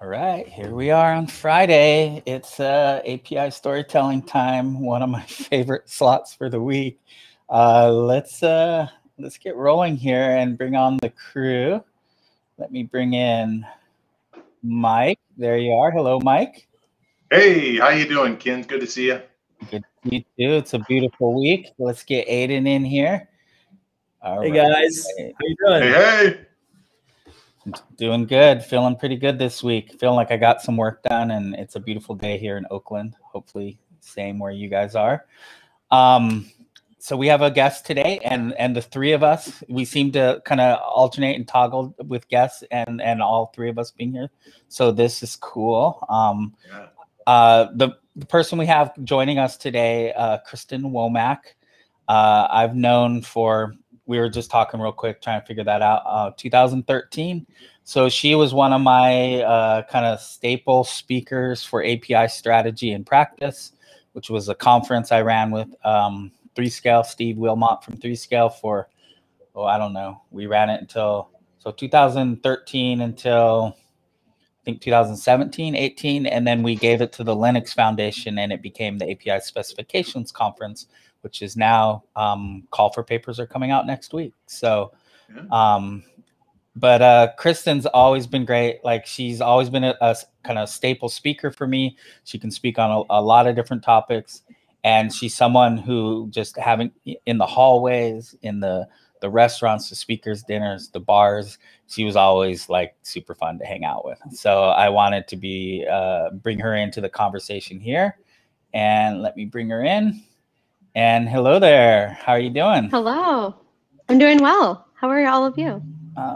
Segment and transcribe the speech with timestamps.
[0.00, 2.22] All right, here we are on Friday.
[2.24, 7.00] It's uh, API storytelling time, one of my favorite slots for the week.
[7.50, 8.86] Uh, let's uh,
[9.18, 11.82] let's get rolling here and bring on the crew.
[12.58, 13.66] Let me bring in
[14.62, 15.18] Mike.
[15.36, 15.90] There you are.
[15.90, 16.68] Hello, Mike.
[17.28, 18.62] Hey, how you doing, Ken?
[18.62, 19.20] Good to see you.
[19.68, 20.54] Good to see you too.
[20.58, 21.72] It's a beautiful week.
[21.76, 23.28] Let's get Aiden in here.
[24.22, 24.72] All hey right.
[24.72, 25.82] guys, how you doing?
[25.82, 26.47] Hey, hey.
[27.96, 28.62] Doing good.
[28.62, 29.98] Feeling pretty good this week.
[29.98, 33.16] Feeling like I got some work done, and it's a beautiful day here in Oakland.
[33.22, 35.26] Hopefully, same where you guys are.
[35.90, 36.50] Um,
[36.98, 40.42] so we have a guest today, and and the three of us, we seem to
[40.44, 44.30] kind of alternate and toggle with guests, and and all three of us being here.
[44.68, 46.04] So this is cool.
[46.08, 46.86] Um, yeah.
[47.26, 51.38] uh, the the person we have joining us today, uh, Kristen Womack.
[52.08, 53.74] Uh, I've known for
[54.08, 56.02] we were just talking real quick, trying to figure that out.
[56.06, 57.46] Uh, 2013.
[57.84, 63.06] So she was one of my uh, kind of staple speakers for API strategy and
[63.06, 63.72] practice,
[64.12, 68.48] which was a conference I ran with um, Three Scale, Steve Willmott from Three Scale
[68.48, 68.88] for,
[69.54, 70.22] oh, I don't know.
[70.30, 76.24] We ran it until, so 2013 until I think 2017, 18.
[76.24, 80.32] And then we gave it to the Linux Foundation and it became the API Specifications
[80.32, 80.86] Conference
[81.22, 84.34] which is now um, call for papers are coming out next week.
[84.46, 84.92] So,
[85.34, 85.42] yeah.
[85.50, 86.04] um,
[86.76, 88.84] but uh, Kristen's always been great.
[88.84, 91.96] Like she's always been a, a kind of staple speaker for me.
[92.24, 94.42] She can speak on a, a, lot of different topics,
[94.84, 96.92] and she's someone who just having
[97.26, 98.86] in the hallways, in the
[99.20, 101.58] the restaurants, the speakers' dinners, the bars.
[101.88, 104.20] She was always like super fun to hang out with.
[104.32, 108.18] So I wanted to be uh, bring her into the conversation here,
[108.72, 110.22] and let me bring her in.
[110.98, 112.18] And hello there.
[112.20, 112.90] How are you doing?
[112.90, 113.54] Hello.
[114.08, 114.88] I'm doing well.
[114.94, 115.80] How are all of you?
[116.16, 116.34] Uh,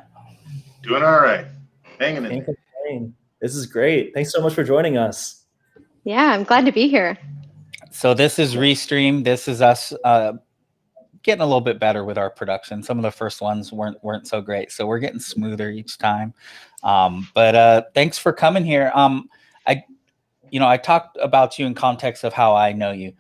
[0.85, 1.47] doing all right.
[1.99, 3.13] Hanging in.
[3.41, 4.15] This is great.
[4.15, 5.47] Thanks so much for joining us.
[6.05, 7.19] Yeah, I'm glad to be here.
[7.91, 9.25] So this is Restream.
[9.25, 10.35] This is us uh,
[11.25, 12.85] getting a little bit better with our production.
[12.85, 16.35] Some of the first ones weren't weren't so great, so we're getting smoother each time.
[16.85, 18.93] Um, but uh, thanks for coming here.
[18.95, 19.29] Um,
[19.67, 19.83] I,
[20.51, 23.13] you know, I talked about you in context of how I know you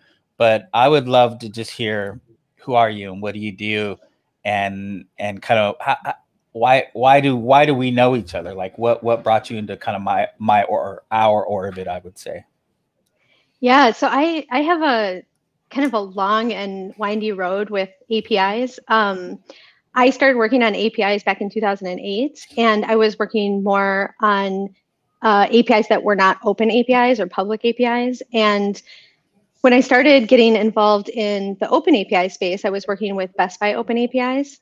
[0.42, 2.20] but I would love to just hear
[2.56, 3.97] who are you and what do you do,
[4.44, 5.97] and and kind of how,
[6.50, 8.52] why why do why do we know each other?
[8.52, 11.86] Like what what brought you into kind of my my or our orbit?
[11.86, 12.44] I would say.
[13.60, 15.22] Yeah, so I I have a
[15.70, 18.81] kind of a long and windy road with APIs.
[18.88, 19.38] Um,
[19.94, 24.75] I started working on APIs back in 2008, and I was working more on
[25.22, 28.22] uh, APIs that were not open APIs or public APIs.
[28.32, 28.82] And
[29.62, 33.59] when I started getting involved in the open API space, I was working with Best
[33.61, 34.61] Buy Open APIs.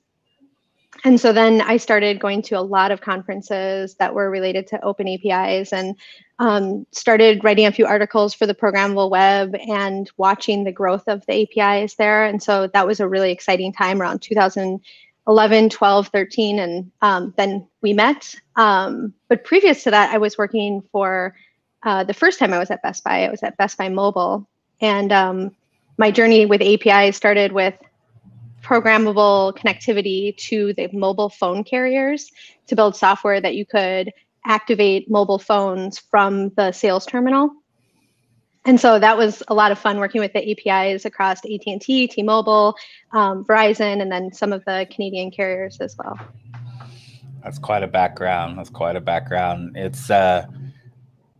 [1.04, 4.84] And so then I started going to a lot of conferences that were related to
[4.84, 5.96] open APIs and
[6.38, 11.42] um, started writing a few articles for the ProgrammableWeb and watching the growth of the
[11.42, 12.26] APIs there.
[12.26, 16.58] And so that was a really exciting time around 2011, 12, 13.
[16.58, 18.34] And um, then we met.
[18.56, 21.34] Um, but previous to that, I was working for
[21.84, 24.46] uh, the first time I was at Best Buy, I was at Best Buy Mobile.
[24.80, 25.56] And um,
[25.98, 27.74] my journey with API started with
[28.62, 32.30] programmable connectivity to the mobile phone carriers
[32.66, 34.12] to build software that you could
[34.46, 37.50] activate mobile phones from the sales terminal.
[38.64, 42.74] And so that was a lot of fun working with the APIs across AT&T, T-Mobile,
[43.12, 46.18] um, Verizon, and then some of the Canadian carriers as well.
[47.42, 48.58] That's quite a background.
[48.58, 49.76] That's quite a background.
[49.76, 50.46] It's uh,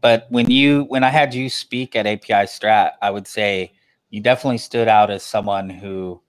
[0.01, 3.73] but when you when I had you speak at API Strat, I would say
[4.11, 6.21] you definitely stood out as someone who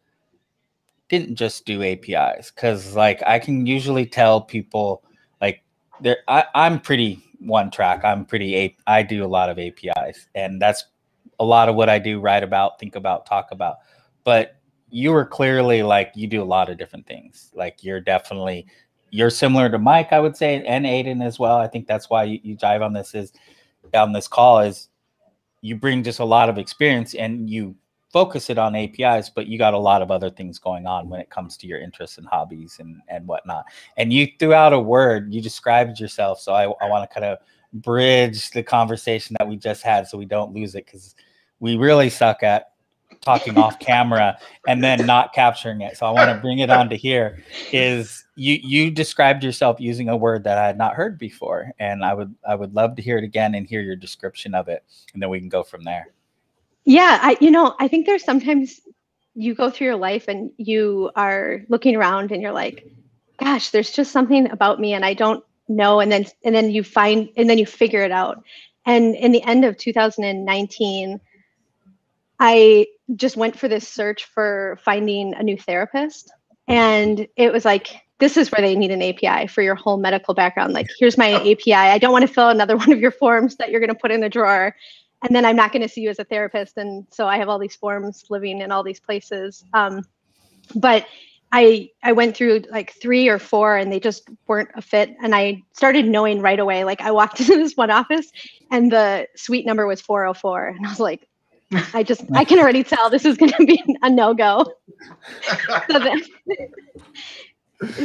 [1.10, 5.04] didn't just do APIs because like I can usually tell people
[5.42, 5.64] like
[6.00, 8.04] there I'm pretty one track.
[8.04, 10.86] I'm pretty I do a lot of APIs and that's
[11.40, 13.78] a lot of what I do, write about, think about, talk about.
[14.24, 14.58] But
[14.92, 17.52] you were clearly like you do a lot of different things.
[17.56, 18.68] Like you're definitely
[19.10, 21.58] you're similar to Mike, I would say, and Aiden as well.
[21.58, 23.34] I think that's why you, you dive on this is
[23.94, 24.90] on this call is
[25.62, 27.76] you bring just a lot of experience and you
[28.12, 31.20] focus it on APIs, but you got a lot of other things going on when
[31.20, 33.66] it comes to your interests and hobbies and, and whatnot.
[33.98, 36.40] And you threw out a word, you described yourself.
[36.42, 37.38] So I, I want to kind of
[37.74, 41.16] bridge the conversation that we just had so we don't lose it because
[41.60, 42.71] we really suck at
[43.22, 44.38] talking off camera
[44.68, 45.98] and then not capturing it.
[45.98, 50.10] So I want to bring it on to here is you you described yourself using
[50.10, 53.02] a word that I had not heard before and I would I would love to
[53.02, 54.84] hear it again and hear your description of it
[55.14, 56.10] and then we can go from there.
[56.84, 58.82] Yeah, I you know, I think there's sometimes
[59.36, 62.88] you go through your life and you are looking around and you're like
[63.38, 66.84] gosh, there's just something about me and I don't know and then and then you
[66.84, 68.44] find and then you figure it out
[68.86, 71.20] and in the end of 2019
[72.42, 72.86] i
[73.16, 76.32] just went for this search for finding a new therapist
[76.68, 80.34] and it was like this is where they need an api for your whole medical
[80.34, 83.56] background like here's my api i don't want to fill another one of your forms
[83.56, 84.76] that you're going to put in the drawer
[85.24, 87.48] and then i'm not going to see you as a therapist and so i have
[87.48, 90.04] all these forms living in all these places um,
[90.76, 91.06] but
[91.52, 95.16] I I went through like three or four and they just weren't a fit.
[95.22, 96.84] And I started knowing right away.
[96.84, 98.32] Like I walked into this one office
[98.72, 100.68] and the suite number was 404.
[100.68, 101.28] And I was like,
[101.94, 104.66] I just I can already tell this is gonna be a no-go.
[105.90, 106.22] so then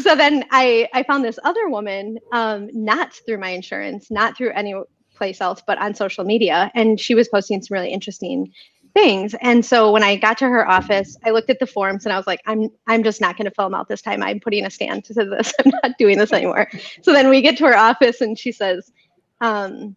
[0.00, 4.52] so then I I found this other woman, um, not through my insurance, not through
[4.52, 4.74] any
[5.16, 6.70] place else, but on social media.
[6.74, 8.52] And she was posting some really interesting
[8.94, 9.34] things.
[9.42, 12.16] And so when I got to her office, I looked at the forms and I
[12.16, 14.22] was like, I'm I'm just not going to fill them out this time.
[14.22, 15.52] I'm putting a stand to this.
[15.64, 16.68] I'm not doing this anymore.
[17.02, 18.92] So then we get to her office and she says,
[19.40, 19.96] um,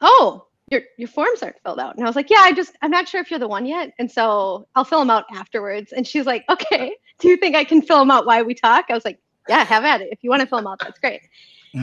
[0.00, 2.90] "Oh, your your forms aren't filled out." And I was like, "Yeah, I just I'm
[2.90, 6.06] not sure if you're the one yet, and so I'll fill them out afterwards." And
[6.06, 8.94] she's like, "Okay, do you think I can fill them out while we talk?" I
[8.94, 10.08] was like, "Yeah, have at it.
[10.12, 11.22] If you want to fill them out, that's great."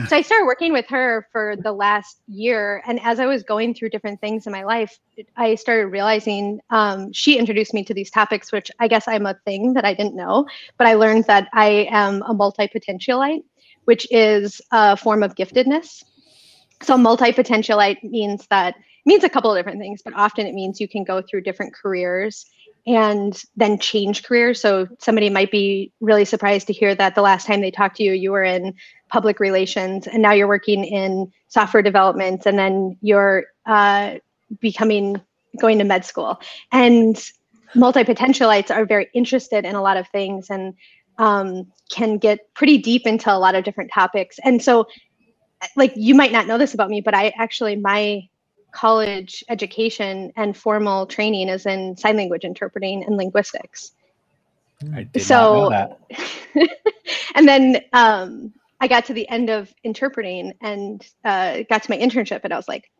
[0.06, 2.82] so I started working with her for the last year.
[2.86, 4.98] And as I was going through different things in my life,
[5.36, 9.34] I started realizing um, she introduced me to these topics, which I guess I'm a
[9.46, 10.46] thing that I didn't know.
[10.76, 13.44] But I learned that I am a multi potentialite,
[13.86, 16.04] which is a form of giftedness.
[16.82, 20.80] So multi potentialite means that means a couple of different things, but often it means
[20.80, 22.46] you can go through different careers
[22.86, 24.60] and then change careers.
[24.60, 28.02] So somebody might be really surprised to hear that the last time they talked to
[28.02, 28.74] you, you were in
[29.10, 34.14] public relations, and now you're working in software development, and then you're uh,
[34.60, 35.20] becoming
[35.58, 36.40] going to med school.
[36.72, 37.22] And
[37.74, 40.74] multi potentialites are very interested in a lot of things and
[41.18, 44.38] um, can get pretty deep into a lot of different topics.
[44.44, 44.86] And so,
[45.76, 48.28] like, you might not know this about me, but I actually, my
[48.72, 53.92] college education and formal training is in sign language interpreting and linguistics.
[54.94, 56.06] I did so, not know
[56.54, 56.70] that.
[57.34, 61.98] and then um, I got to the end of interpreting and uh, got to my
[61.98, 62.90] internship, and I was like,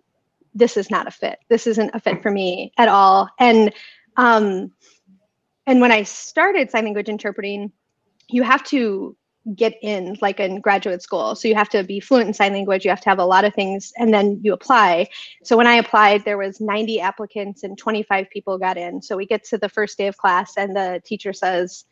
[0.55, 1.39] "This is not a fit.
[1.49, 3.73] This isn't a fit for me at all." And
[4.17, 4.73] um,
[5.67, 7.71] and when I started sign language interpreting,
[8.29, 9.17] you have to
[9.55, 11.35] get in like in graduate school.
[11.35, 13.45] So you have to be fluent in sign language, you have to have a lot
[13.45, 15.09] of things and then you apply.
[15.45, 19.01] So when I applied there was 90 applicants and 25 people got in.
[19.03, 21.85] So we get to the first day of class and the teacher says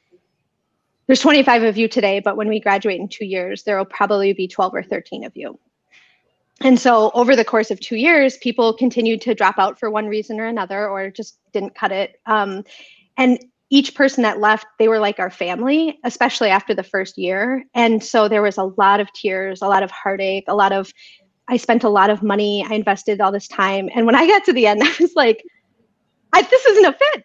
[1.06, 4.32] there's 25 of you today, but when we graduate in 2 years there will probably
[4.32, 5.58] be 12 or 13 of you.
[6.62, 10.06] And so over the course of 2 years people continued to drop out for one
[10.06, 12.20] reason or another or just didn't cut it.
[12.26, 12.64] Um,
[13.17, 13.38] and
[13.71, 17.65] each person that left, they were like our family, especially after the first year.
[17.75, 20.93] And so there was a lot of tears, a lot of heartache, a lot of,
[21.49, 23.89] I spent a lot of money, I invested all this time.
[23.95, 25.43] And when I got to the end, I was like,
[26.33, 27.25] I, this isn't a fit.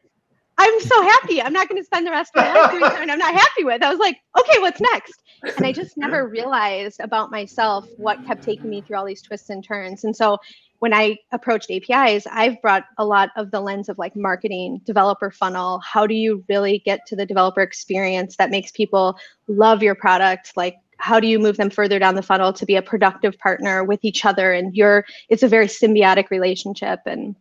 [0.58, 1.42] I'm so happy.
[1.42, 3.64] I'm not going to spend the rest of my life doing something I'm not happy
[3.64, 3.82] with.
[3.82, 5.24] I was like, okay, what's next?
[5.58, 9.50] And I just never realized about myself what kept taking me through all these twists
[9.50, 10.04] and turns.
[10.04, 10.38] And so
[10.82, 15.30] when I approached APIs, I've brought a lot of the lens of like marketing, developer
[15.30, 15.80] funnel.
[15.82, 19.16] How do you really get to the developer experience that makes people
[19.48, 20.54] love your product?
[20.58, 23.84] Like, how do you move them further down the funnel to be a productive partner
[23.84, 24.54] with each other?
[24.54, 27.02] And you're, it's a very symbiotic relationship.
[27.06, 27.36] And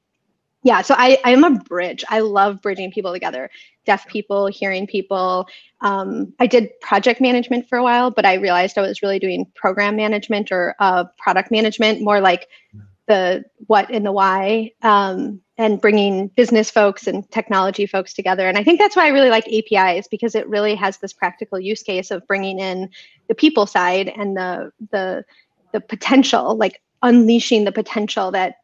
[0.63, 2.05] yeah, so I, I am a bridge.
[2.11, 3.49] I love bridging people together,
[3.87, 5.49] deaf people, hearing people.
[5.81, 9.51] Um, I did project management for a while, but I realized I was really doing
[9.55, 12.47] program management or uh, product management, more like
[13.11, 18.49] the what and the why um, and bringing business folks and technology folks together.
[18.49, 21.59] And i think that's why i really like apis because it really has this practical
[21.59, 22.89] use case of bringing in
[23.29, 25.25] the people side and the the
[25.73, 28.57] the potential like unleashing the potential that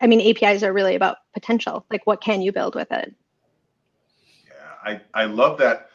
[0.00, 1.84] i mean apis are really about potential.
[1.90, 3.14] Like what can you build with it?
[4.46, 4.54] Yeah
[4.90, 5.90] i i love that.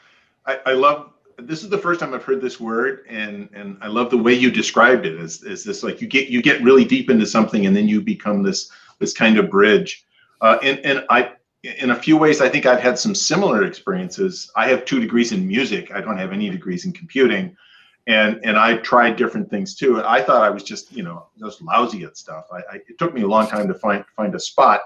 [0.46, 3.88] I i love this is the first time I've heard this word, and and I
[3.88, 5.16] love the way you described it.
[5.16, 8.02] Is is this like you get you get really deep into something, and then you
[8.02, 10.06] become this this kind of bridge.
[10.42, 14.52] Uh, and and I in a few ways I think I've had some similar experiences.
[14.56, 15.92] I have two degrees in music.
[15.92, 17.56] I don't have any degrees in computing,
[18.08, 20.04] and and I tried different things too.
[20.04, 22.46] I thought I was just you know just lousy at stuff.
[22.52, 24.82] I, I it took me a long time to find find a spot.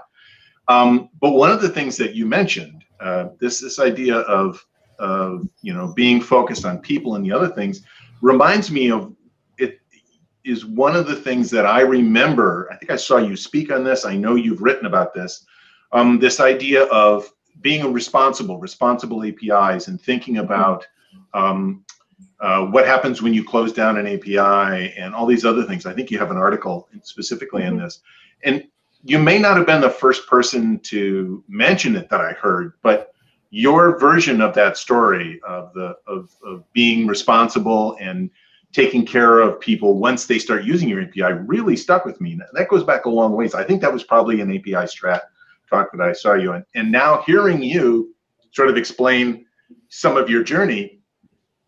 [0.67, 4.63] Um, but one of the things that you mentioned, uh, this this idea of
[5.00, 7.83] of you know being focused on people and the other things
[8.21, 9.13] reminds me of
[9.57, 9.79] it
[10.43, 12.69] is one of the things that I remember.
[12.71, 14.05] I think I saw you speak on this.
[14.05, 15.45] I know you've written about this.
[15.91, 17.29] Um, this idea of
[17.62, 20.86] being a responsible, responsible APIs, and thinking about
[21.33, 21.83] um,
[22.39, 25.86] uh, what happens when you close down an API, and all these other things.
[25.86, 27.77] I think you have an article specifically mm-hmm.
[27.77, 28.01] in this,
[28.43, 28.67] and
[29.03, 33.11] you may not have been the first person to mention it that I heard, but
[33.51, 38.29] your version of that story of the of, of being responsible and
[38.72, 42.39] taking care of people once they start using your API really stuck with me.
[42.53, 43.53] That goes back a long ways.
[43.53, 45.20] I think that was probably an API strat
[45.70, 46.65] talk that I saw you in.
[46.75, 48.15] And now hearing you
[48.51, 49.46] sort of explain
[49.89, 51.01] some of your journey,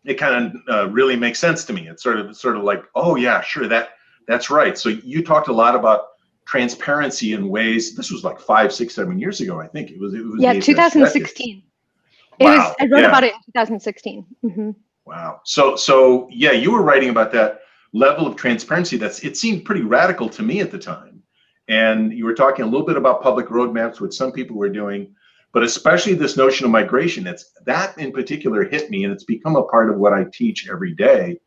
[0.04, 1.88] it kind of uh, really makes sense to me.
[1.88, 3.90] It's sort of sort of like, oh yeah, sure, that
[4.26, 4.78] that's right.
[4.78, 6.06] So you talked a lot about
[6.46, 7.94] transparency in ways.
[7.94, 9.60] This was like five, six, seven years ago.
[9.60, 10.14] I think it was.
[10.14, 11.62] It was yeah, 2016.
[12.38, 12.56] It wow.
[12.56, 12.74] was.
[12.80, 13.08] I wrote yeah.
[13.08, 14.26] about it in 2016.
[14.44, 14.70] Mm-hmm.
[15.06, 15.40] Wow.
[15.44, 17.60] So so yeah, you were writing about that
[17.92, 18.96] level of transparency.
[18.96, 21.22] That's it seemed pretty radical to me at the time.
[21.68, 25.14] And you were talking a little bit about public roadmaps, which some people were doing,
[25.52, 27.26] but especially this notion of migration.
[27.26, 30.68] It's that in particular hit me, and it's become a part of what I teach
[30.68, 31.40] every day.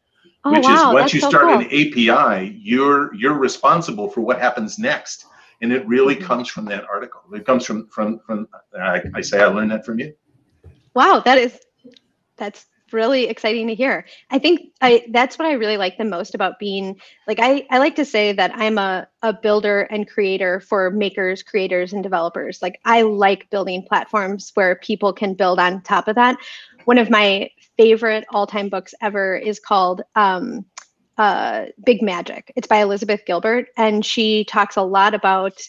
[0.43, 1.59] Oh, which wow, is once you so start cool.
[1.59, 5.25] an API, you're you're responsible for what happens next,
[5.61, 6.25] and it really mm-hmm.
[6.25, 7.21] comes from that article.
[7.33, 8.47] It comes from from from.
[8.79, 10.13] I, I say I learned that from you.
[10.97, 11.55] Wow, that is
[12.37, 14.07] that's really exciting to hear.
[14.31, 17.77] I think I that's what I really like the most about being like I, I
[17.77, 22.63] like to say that I'm a, a builder and creator for makers, creators, and developers.
[22.63, 26.37] Like I like building platforms where people can build on top of that.
[26.85, 30.65] One of my favorite all-time books ever is called um,
[31.19, 32.51] uh, Big Magic.
[32.55, 35.61] It's by Elizabeth Gilbert, and she talks a lot about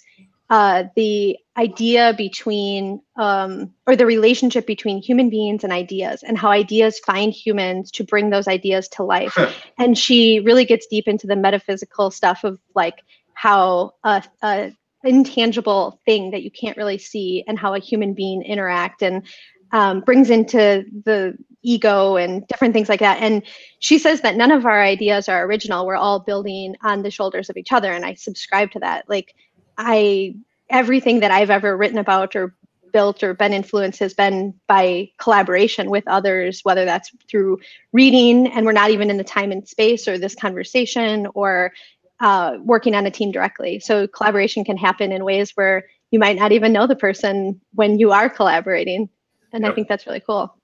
[0.50, 6.48] uh, the idea between um, or the relationship between human beings and ideas and how
[6.48, 9.36] ideas find humans to bring those ideas to life.
[9.76, 13.02] And she really gets deep into the metaphysical stuff of like
[13.34, 14.72] how a, a,
[15.04, 19.24] intangible thing that you can't really see and how a human being interact and
[19.70, 23.20] um, brings into the ego and different things like that.
[23.20, 23.42] And
[23.78, 25.86] she says that none of our ideas are original.
[25.86, 29.08] We're all building on the shoulders of each other and i subscribe to that.
[29.08, 29.34] Like
[29.78, 30.34] I
[30.68, 32.54] everything that I've ever written about or
[32.92, 37.58] built or been influenced has been by collaboration with others, whether that's through
[37.92, 41.72] reading and we're not even in the time and space or this conversation or
[42.20, 43.78] uh, working on a team directly.
[43.80, 47.98] So collaboration can happen in ways where you might not even know the person when
[47.98, 49.08] you are collaborating.
[49.52, 49.72] And yep.
[49.72, 50.57] I think that's really cool.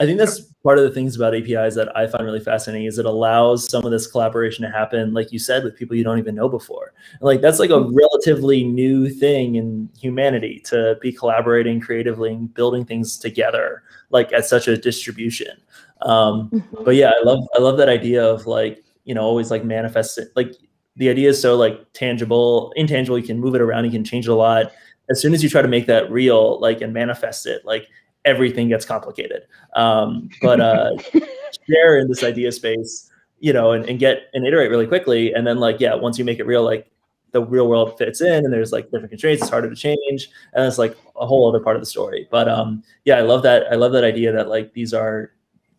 [0.00, 2.98] I think that's part of the things about APIs that I find really fascinating is
[2.98, 6.18] it allows some of this collaboration to happen, like you said, with people you don't
[6.18, 6.92] even know before.
[7.20, 7.94] Like that's like a mm-hmm.
[7.94, 14.46] relatively new thing in humanity to be collaborating creatively and building things together, like at
[14.46, 15.60] such a distribution.
[16.02, 16.84] Um, mm-hmm.
[16.84, 20.18] But yeah, I love I love that idea of like you know always like manifest
[20.18, 20.32] it.
[20.34, 20.54] Like
[20.96, 23.18] the idea is so like tangible, intangible.
[23.18, 24.72] You can move it around, you can change it a lot.
[25.10, 27.88] As soon as you try to make that real, like and manifest it, like
[28.24, 29.46] everything gets complicated.
[29.74, 30.96] Um, but uh,
[31.68, 35.32] share in this idea space, you know, and, and get and iterate really quickly.
[35.32, 36.90] And then like, yeah, once you make it real, like
[37.32, 40.30] the real world fits in and there's like different constraints, it's harder to change.
[40.52, 42.28] And it's like a whole other part of the story.
[42.30, 43.64] But um, yeah, I love that.
[43.70, 45.32] I love that idea that like these are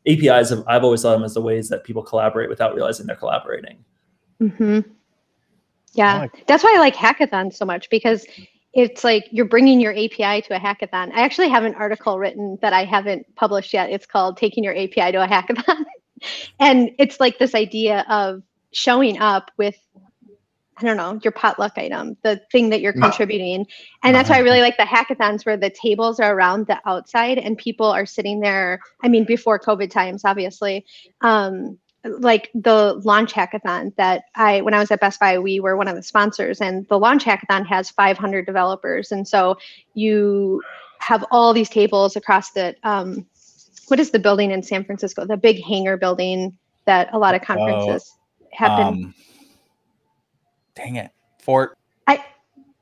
[0.06, 0.50] APIs.
[0.50, 3.84] Have, I've always thought them as the ways that people collaborate without realizing they're collaborating.
[4.42, 4.82] Mm-hmm.
[5.94, 8.26] Yeah, that's why I like hackathons so much because
[8.76, 11.12] it's like you're bringing your API to a hackathon.
[11.14, 13.90] I actually have an article written that I haven't published yet.
[13.90, 15.86] It's called Taking Your API to a Hackathon.
[16.60, 19.78] and it's like this idea of showing up with
[20.78, 23.66] I don't know, your potluck item, the thing that you're contributing.
[24.04, 27.38] And that's why I really like the hackathons where the tables are around the outside
[27.38, 28.82] and people are sitting there.
[29.02, 30.86] I mean, before COVID times, obviously.
[31.22, 35.76] Um, like the launch hackathon that I, when I was at Best Buy, we were
[35.76, 39.58] one of the sponsors, and the launch hackathon has 500 developers, and so
[39.94, 40.62] you
[41.00, 43.26] have all these tables across the, um,
[43.88, 45.26] what is the building in San Francisco?
[45.26, 48.86] The big hangar building that a lot of conferences oh, happen.
[48.86, 49.16] Um,
[50.76, 51.78] dang it, Fort.
[52.08, 52.24] I,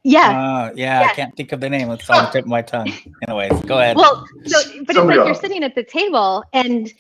[0.03, 0.30] yeah.
[0.30, 1.89] Uh, yeah, yeah, I can't think of the name.
[1.92, 2.92] It's on the tip of my tongue.
[3.27, 3.98] Anyways, go ahead.
[3.98, 6.94] Well, so, but it's like you're sitting at the table and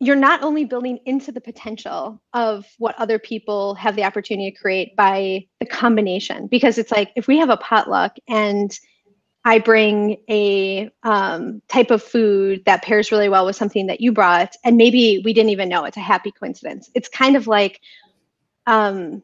[0.00, 4.56] you're not only building into the potential of what other people have the opportunity to
[4.56, 8.78] create by the combination because it's like if we have a potluck and
[9.44, 14.12] i bring a um, type of food that pairs really well with something that you
[14.12, 16.90] brought and maybe we didn't even know it's a happy coincidence.
[16.94, 17.80] It's kind of like
[18.68, 19.22] um,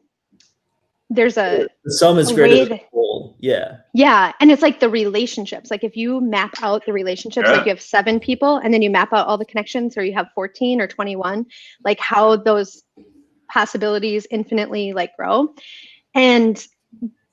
[1.09, 3.37] there's a the sum is greater than the whole.
[3.39, 3.77] Yeah.
[3.93, 4.31] Yeah.
[4.39, 5.69] And it's like the relationships.
[5.69, 7.57] Like if you map out the relationships, yeah.
[7.57, 10.13] like you have seven people and then you map out all the connections, or you
[10.13, 11.45] have 14 or 21,
[11.83, 12.83] like how those
[13.49, 15.53] possibilities infinitely like grow.
[16.15, 16.65] And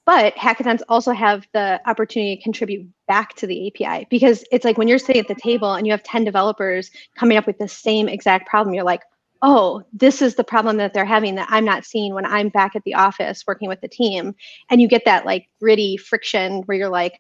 [0.05, 4.77] but hackathons also have the opportunity to contribute back to the API because it's like
[4.77, 7.69] when you're sitting at the table and you have 10 developers coming up with the
[7.69, 9.03] same exact problem, you're like,
[9.43, 12.77] oh, this is the problem that they're having that I'm not seeing when I'm back
[12.77, 14.35] at the office working with the team.
[14.71, 17.19] And you get that like gritty friction where you're like,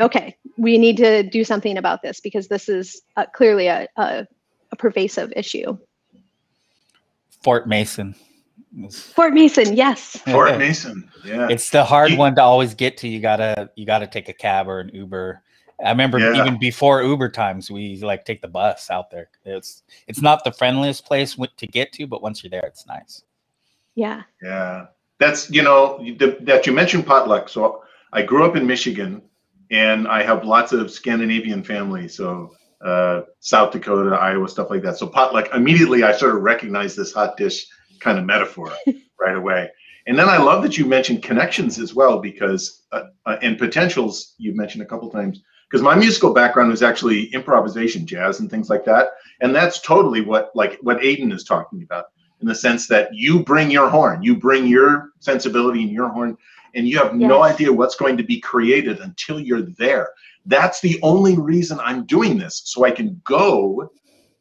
[0.00, 4.26] okay, we need to do something about this because this is uh, clearly a, a,
[4.70, 5.76] a pervasive issue.
[7.42, 8.14] Fort Mason.
[8.90, 10.16] Fort Mason, yes.
[10.18, 11.48] Fort Mason, yeah.
[11.50, 13.08] It's the hard You- one to always get to.
[13.08, 15.42] You gotta you gotta take a cab or an Uber.
[15.84, 16.40] I remember Yeah.
[16.40, 19.28] even before Uber times, we like take the bus out there.
[19.44, 23.22] It's it's not the friendliest place to get to, but once you're there, it's nice.
[23.94, 24.22] Yeah.
[24.42, 24.86] Yeah,
[25.18, 27.48] that's you know the, that you mentioned potluck.
[27.48, 27.82] So
[28.12, 29.22] I grew up in Michigan,
[29.70, 32.08] and I have lots of Scandinavian family.
[32.08, 34.98] So uh, South Dakota, Iowa, stuff like that.
[34.98, 35.54] So potluck.
[35.54, 37.66] Immediately, I sort of recognized this hot dish
[38.00, 38.72] kind of metaphor
[39.20, 39.70] right away.
[40.06, 44.34] And then I love that you mentioned connections as well, because uh, uh, and potentials
[44.38, 45.42] you've mentioned a couple times.
[45.70, 49.10] Because my musical background was actually improvisation, jazz, and things like that,
[49.40, 52.06] and that's totally what like what Aiden is talking about
[52.40, 56.36] in the sense that you bring your horn, you bring your sensibility and your horn,
[56.74, 60.08] and you have no idea what's going to be created until you're there.
[60.46, 63.92] That's the only reason I'm doing this, so I can go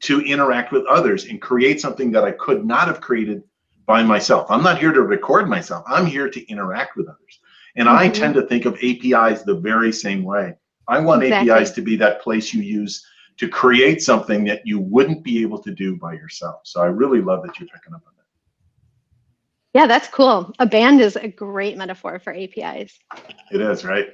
[0.02, 3.44] to interact with others and create something that I could not have created
[3.86, 4.50] by myself.
[4.50, 5.84] I'm not here to record myself.
[5.88, 7.40] I'm here to interact with others.
[7.76, 8.14] And I Mhm.
[8.14, 10.56] tend to think of APIs the very same way.
[10.90, 11.52] I want Exactly.
[11.52, 13.06] APIs to be that place you use
[13.38, 16.62] to create something that you wouldn't be able to do by yourself.
[16.66, 19.80] So I really love that you're picking up on that.
[19.80, 20.52] Yeah, that's cool.
[20.60, 23.00] A band is a great metaphor for APIs.
[23.52, 24.10] It is, right?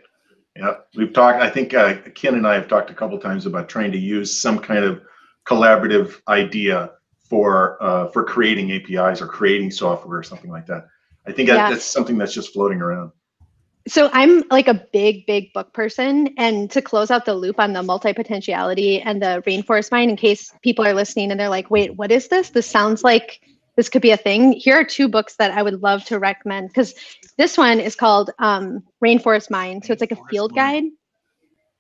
[0.55, 0.75] Yeah.
[0.96, 3.91] We've talked, I think uh, Ken and I have talked a couple times about trying
[3.94, 5.01] to use some kind of
[5.48, 6.91] collaborative idea
[7.29, 10.88] for uh, for creating APIs or creating software or something like that.
[11.25, 11.70] I think Yeah.
[11.70, 13.12] that's something that's just floating around.
[13.88, 16.34] So I'm like a big, big book person.
[16.38, 20.51] And to close out the loop on the multi-potentiality and the rainforest mind, in case
[20.63, 22.50] people are listening and they're like, wait, what is this?
[22.50, 23.42] This sounds like
[23.75, 24.54] this could be a thing.
[24.54, 26.96] Here are two books that I would love to recommend because
[27.38, 29.86] this one is called um, Rainforest Mind.
[29.86, 30.86] So it's like a field guide.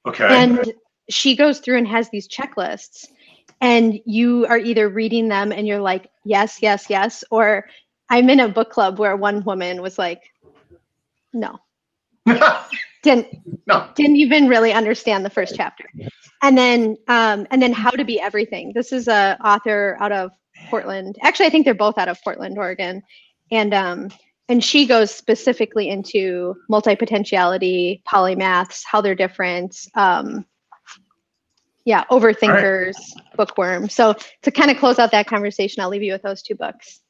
[0.05, 0.27] Okay.
[0.27, 0.73] And
[1.09, 3.07] she goes through and has these checklists.
[3.61, 7.23] And you are either reading them and you're like, yes, yes, yes.
[7.31, 7.65] Or
[8.09, 10.21] I'm in a book club where one woman was like,
[11.33, 11.59] no,
[13.03, 13.27] didn't
[13.67, 13.89] no.
[13.95, 15.85] didn't even really understand the first chapter?
[16.41, 18.71] And then um, and then how to be everything.
[18.73, 20.31] This is a author out of
[20.69, 21.17] portland.
[21.21, 23.01] Actually i think they're both out of portland oregon.
[23.51, 24.09] And um
[24.47, 30.45] and she goes specifically into multi-potentiality polymaths how they're different um
[31.83, 32.95] yeah overthinkers
[33.35, 36.55] bookworm so to kind of close out that conversation i'll leave you with those two
[36.55, 37.01] books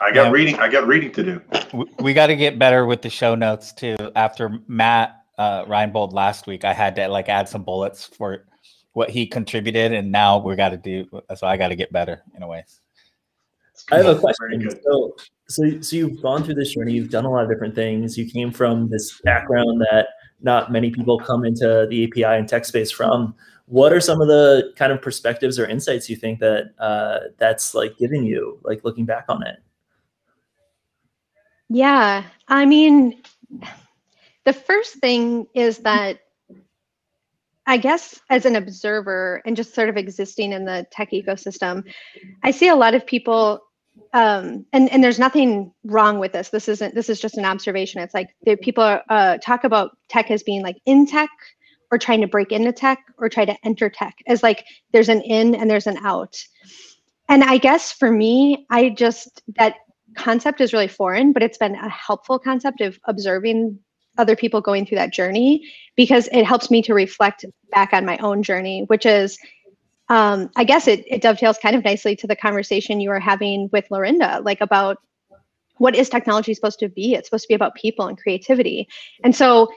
[0.00, 0.30] I got Yeah.
[0.30, 0.56] reading.
[0.58, 1.40] I got reading to do.
[1.72, 3.96] we, we got to get better with the show notes too.
[4.16, 8.46] After Matt uh, Reinbold last week, I had to like add some bullets for
[8.94, 11.06] what he contributed, and now we got to do.
[11.36, 12.64] So I got to get better in a way.
[13.90, 14.68] I have a question.
[14.84, 15.16] So,
[15.48, 16.92] so, so you've gone through this journey.
[16.92, 18.16] You've done a lot of different things.
[18.18, 20.08] You came from this background that
[20.40, 23.34] not many people come into the API and tech space from.
[23.72, 27.74] What are some of the kind of perspectives or insights you think that uh, that's
[27.74, 29.62] like giving you, like looking back on it?
[31.70, 33.22] Yeah, I mean,
[34.44, 36.18] the first thing is that
[37.66, 41.82] I guess as an observer and just sort of existing in the tech ecosystem,
[42.42, 43.60] I see a lot of people,
[44.12, 46.50] um, and and there's nothing wrong with this.
[46.50, 46.94] This isn't.
[46.94, 48.02] This is just an observation.
[48.02, 51.30] It's like the people uh, talk about tech as being like in tech,
[51.92, 55.20] or trying to break into tech, or try to enter tech as like there's an
[55.20, 56.42] in and there's an out.
[57.28, 59.76] And I guess for me, I just that
[60.16, 63.78] concept is really foreign, but it's been a helpful concept of observing
[64.18, 68.18] other people going through that journey because it helps me to reflect back on my
[68.18, 69.38] own journey, which is,
[70.08, 73.70] um, I guess it, it dovetails kind of nicely to the conversation you were having
[73.72, 74.98] with Lorinda, like about
[75.78, 77.14] what is technology supposed to be?
[77.14, 78.88] It's supposed to be about people and creativity.
[79.24, 79.68] And so,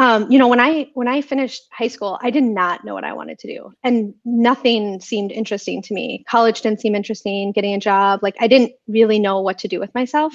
[0.00, 3.04] um, you know, when I when I finished high school, I did not know what
[3.04, 6.24] I wanted to do, and nothing seemed interesting to me.
[6.26, 7.52] College didn't seem interesting.
[7.52, 10.32] Getting a job, like I didn't really know what to do with myself.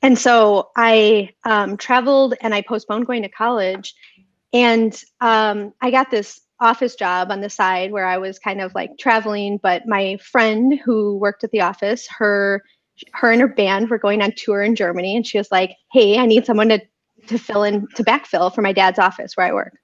[0.00, 3.94] And so I um, traveled and I postponed going to college.
[4.54, 8.74] And um, I got this office job on the side where I was kind of
[8.74, 9.60] like traveling.
[9.62, 12.62] But my friend who worked at the office, her
[13.12, 16.18] her and her band were going on tour in Germany, and she was like, "Hey,
[16.18, 16.80] I need someone to
[17.26, 19.74] to fill in to backfill for my dad's office where I work."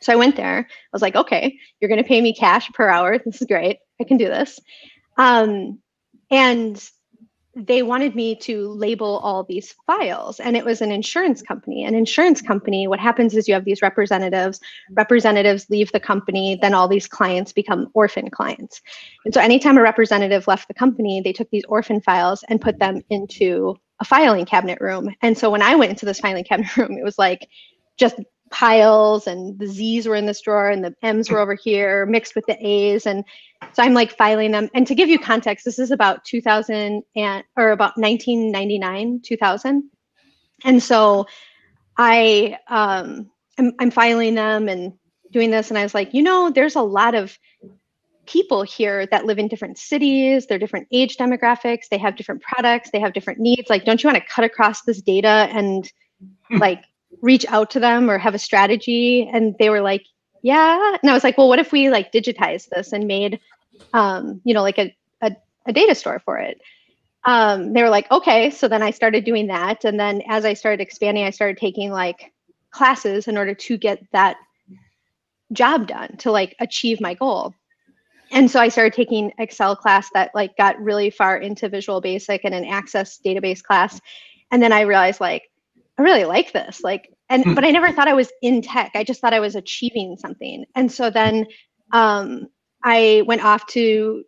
[0.00, 0.58] So I went there.
[0.58, 3.18] I was like, "Okay, you're going to pay me cash per hour.
[3.18, 3.78] This is great.
[4.00, 4.58] I can do this."
[5.16, 5.80] Um,
[6.30, 6.82] and
[7.54, 11.94] they wanted me to label all these files and it was an insurance company an
[11.94, 14.58] insurance company what happens is you have these representatives
[14.92, 18.80] representatives leave the company then all these clients become orphan clients
[19.24, 22.78] and so anytime a representative left the company they took these orphan files and put
[22.78, 26.76] them into a filing cabinet room and so when i went into this filing cabinet
[26.76, 27.48] room it was like
[27.96, 28.16] just
[28.52, 32.36] piles and the Z's were in this drawer and the M's were over here mixed
[32.36, 33.06] with the A's.
[33.06, 33.24] And
[33.72, 34.68] so I'm like filing them.
[34.74, 39.90] And to give you context, this is about 2000 and or about 1999, 2000.
[40.64, 41.26] And so
[41.96, 44.92] I um I'm, I'm filing them and
[45.30, 45.70] doing this.
[45.70, 47.36] And I was like, you know, there's a lot of
[48.32, 52.90] people here that live in different cities, they're different age demographics, they have different products,
[52.90, 53.68] they have different needs.
[53.68, 55.90] Like, don't you want to cut across this data and
[56.50, 56.82] like
[57.20, 59.28] reach out to them or have a strategy?
[59.30, 60.06] And they were like
[60.44, 60.96] yeah.
[61.00, 63.38] And i was like well what if we like digitize this and made
[63.92, 66.60] um, you know like a, a, a data store for it?
[67.24, 68.50] Um, they were like okay.
[68.50, 69.84] So then i started doing that.
[69.84, 72.32] And then as i started expanding i started taking like
[72.70, 74.38] classes in order to get that
[75.52, 77.54] job done to like achieve my goal
[78.32, 82.42] and so i started taking excel class that like got really far into visual basic
[82.44, 84.00] and an access database class
[84.50, 85.44] and then i realized like
[85.98, 86.82] I really like this.
[86.82, 87.54] Like, and hmm.
[87.54, 88.92] but I never thought I was in tech.
[88.94, 90.64] I just thought I was achieving something.
[90.74, 91.46] And so then
[91.92, 92.48] um,
[92.82, 94.24] I went off to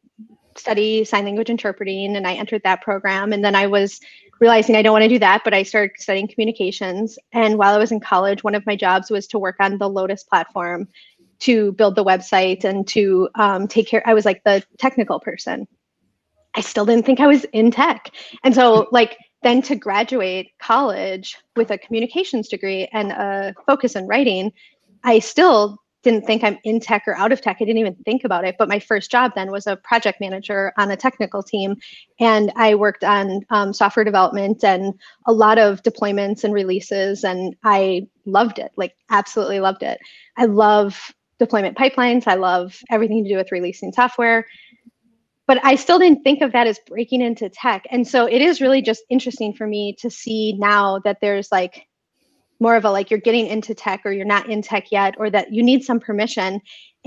[0.57, 3.33] study sign language interpreting and I entered that program.
[3.33, 4.01] And then I was
[4.41, 7.19] realizing I don't want to do that, but I started studying communications.
[7.33, 9.89] And while I was in college, one of my jobs was to work on the
[9.89, 10.89] Lotus platform
[11.45, 14.03] to build the website and to um, take care.
[14.07, 15.67] I was like the technical person.
[16.55, 18.11] I still didn't think I was in tech.
[18.45, 24.07] And so, like, then to graduate college with a communications degree and a focus in
[24.07, 24.53] writing,
[25.03, 27.57] I still didn't think I'm in tech or out of tech.
[27.61, 28.57] I didn't even think about it.
[28.59, 31.77] But my first job then was a project manager on a technical team.
[32.21, 34.95] And I worked on um, software development and
[35.27, 37.25] a lot of deployments and releases.
[37.25, 39.99] And I loved it, like, absolutely loved it.
[40.37, 42.25] I love deployment pipelines.
[42.27, 44.47] I love everything to do with releasing software
[45.47, 47.87] but I still didn't think of that as breaking into tech.
[47.91, 51.87] And so it is really just interesting for me to see now that there's like
[52.61, 55.29] more of a like you're getting into tech or you're not in tech yet, or
[55.31, 56.61] that you need some permission.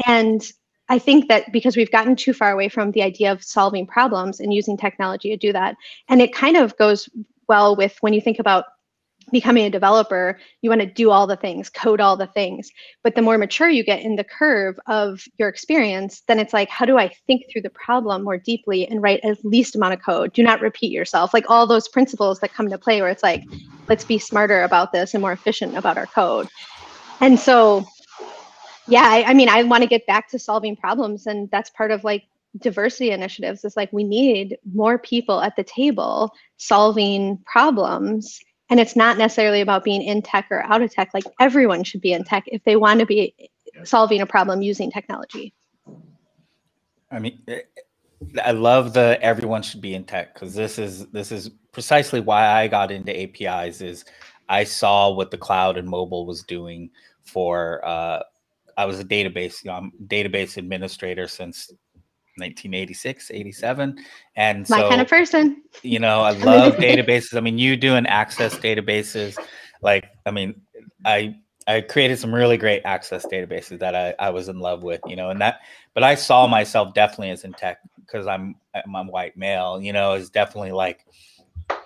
[0.05, 0.47] And
[0.89, 4.39] I think that because we've gotten too far away from the idea of solving problems
[4.39, 5.75] and using technology to do that.
[6.07, 7.09] And it kind of goes
[7.47, 8.65] well with when you think about
[9.31, 12.69] becoming a developer, you want to do all the things, code all the things.
[13.03, 16.69] But the more mature you get in the curve of your experience, then it's like,
[16.69, 20.01] how do I think through the problem more deeply and write as least amount of
[20.01, 20.33] code?
[20.33, 21.33] Do not repeat yourself.
[21.33, 23.43] Like all those principles that come to play where it's like,
[23.89, 26.47] let's be smarter about this and more efficient about our code.
[27.19, 27.85] And so,
[28.87, 31.27] yeah, I, I mean, I want to get back to solving problems.
[31.27, 32.23] And that's part of like
[32.59, 38.95] diversity initiatives is like we need more people at the table solving problems and it's
[38.95, 41.09] not necessarily about being in tech or out of tech.
[41.13, 43.33] Like everyone should be in tech if they want to be
[43.83, 45.53] solving a problem using technology.
[47.11, 47.61] I mean eh,
[48.43, 52.47] i love the everyone should be in tech because this is this is precisely why
[52.47, 54.05] i got into apis is
[54.49, 56.89] i saw what the cloud and mobile was doing
[57.23, 58.21] for uh,
[58.77, 61.71] i was a database you know, i'm database administrator since
[62.37, 63.97] 1986, 87.
[64.35, 65.63] And my kind of person.
[65.81, 67.37] You know, I love databases.
[67.37, 69.37] I mean, you doing access databases,
[69.81, 70.61] like, I mean,
[71.05, 71.35] I
[71.67, 75.17] I created some really great access databases that I, I was in love with, you
[75.17, 75.59] know, and that,
[75.93, 80.13] but I saw myself definitely as in tech because I'm, I'm white male, you know,
[80.13, 81.05] is definitely like,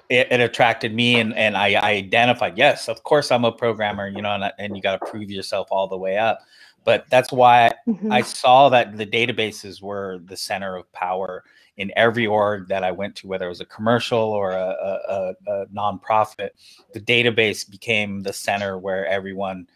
[0.08, 4.08] it, it, attracted me and, and I, I identified, yes, of course I'm a programmer,
[4.08, 6.42] you know, and, and you got to prove yourself all the way up
[6.84, 8.12] but that's why mm-hmm.
[8.12, 11.44] I saw that the databases were the center of power
[11.78, 14.76] in every org that I went to, whether it was a commercial or a,
[15.08, 16.50] a, a nonprofit.
[16.94, 19.67] The database became the center where everyone,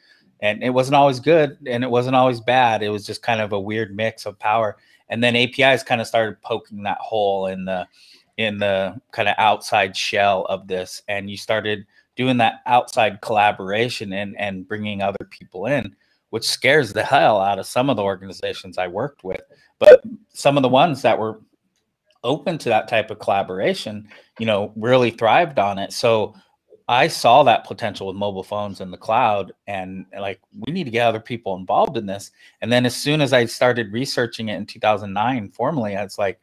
[0.41, 2.83] and it wasn't always good and it wasn't always bad.
[2.83, 4.77] It was just kind of a weird mix of power.
[5.09, 7.87] And then APIs kind of started poking that hole in the
[8.37, 11.85] in the kind of outside shell of this, and you started
[12.17, 15.95] doing that outside collaboration and and bringing other people in
[16.29, 19.41] which scares the hell out of some of the organizations I worked with.
[19.79, 21.41] But some of the ones that were
[22.23, 24.07] open to that type of collaboration,
[24.39, 25.93] you know, really thrived on it.
[25.93, 26.33] So
[26.87, 30.91] I saw that potential with mobile phones and the cloud, and like we need to
[30.91, 32.31] get other people involved in this.
[32.61, 36.39] And then as soon as I started researching it in 2009 formally, I was like,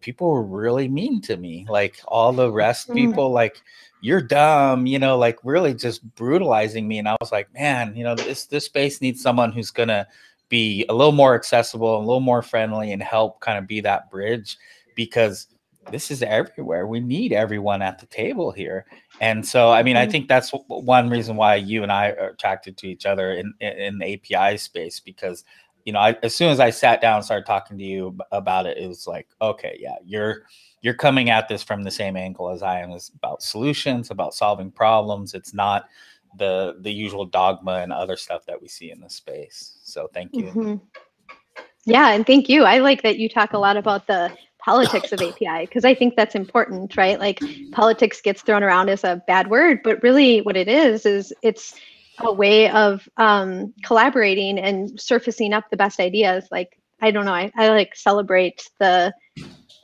[0.00, 1.66] people were really mean to me.
[1.68, 2.94] Like all the rest mm.
[2.94, 3.60] people, like
[4.04, 6.98] you're dumb, you know, like really just brutalizing me.
[6.98, 10.06] And I was like, man, you know, this this space needs someone who's gonna
[10.50, 14.10] be a little more accessible, a little more friendly, and help kind of be that
[14.10, 14.58] bridge.
[14.94, 15.46] Because
[15.90, 16.86] this is everywhere.
[16.86, 18.84] We need everyone at the table here.
[19.20, 20.10] And so, I mean, I Mhm.
[20.10, 23.72] think that's one reason why you and I are attracted to each other in in,
[23.78, 25.44] in the API space because
[25.86, 28.64] you know, I, as soon as I sat down and started talking to you about
[28.66, 30.44] it, it was like, okay, yeah, you're
[30.84, 32.90] you're coming at this from the same angle as I am.
[32.90, 35.32] It's about solutions, about solving problems.
[35.32, 35.88] It's not
[36.36, 39.78] the the usual dogma and other stuff that we see in the space.
[39.82, 40.44] So thank you.
[40.44, 40.80] Mhm.
[41.86, 42.64] Yeah, and thank you.
[42.64, 46.16] I like that you talk a lot about the politics of API because I think
[46.16, 47.18] that's important, right?
[47.18, 47.40] Like
[47.72, 51.74] politics gets thrown around as a bad word, but really what it is is it's
[52.18, 56.46] a way of um, collaborating and surfacing up the best ideas.
[56.50, 59.14] Like I don't know, I, I like celebrate the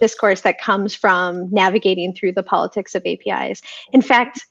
[0.01, 3.63] discourse that comes from navigating through the politics of APIs.
[3.93, 4.47] In fact,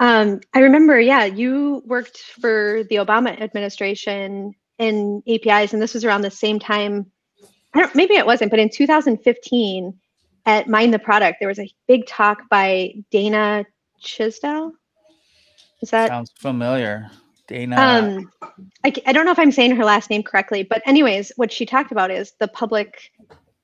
[0.00, 6.04] um, I remember, yeah, you worked for the Obama administration in APIs, and this was
[6.04, 7.06] around the same time.
[7.74, 9.94] I don't, maybe it wasn't, but in 2015
[10.46, 13.66] at Mind the Product, there was a big talk by Dana
[14.02, 14.72] Chisnell.
[15.82, 17.10] Is that Sounds familiar.
[17.46, 17.76] Dana.
[17.76, 18.30] um,
[18.84, 21.66] I, I don't know if I'm saying her last name correctly, but anyways, what she
[21.66, 23.10] talked about is the public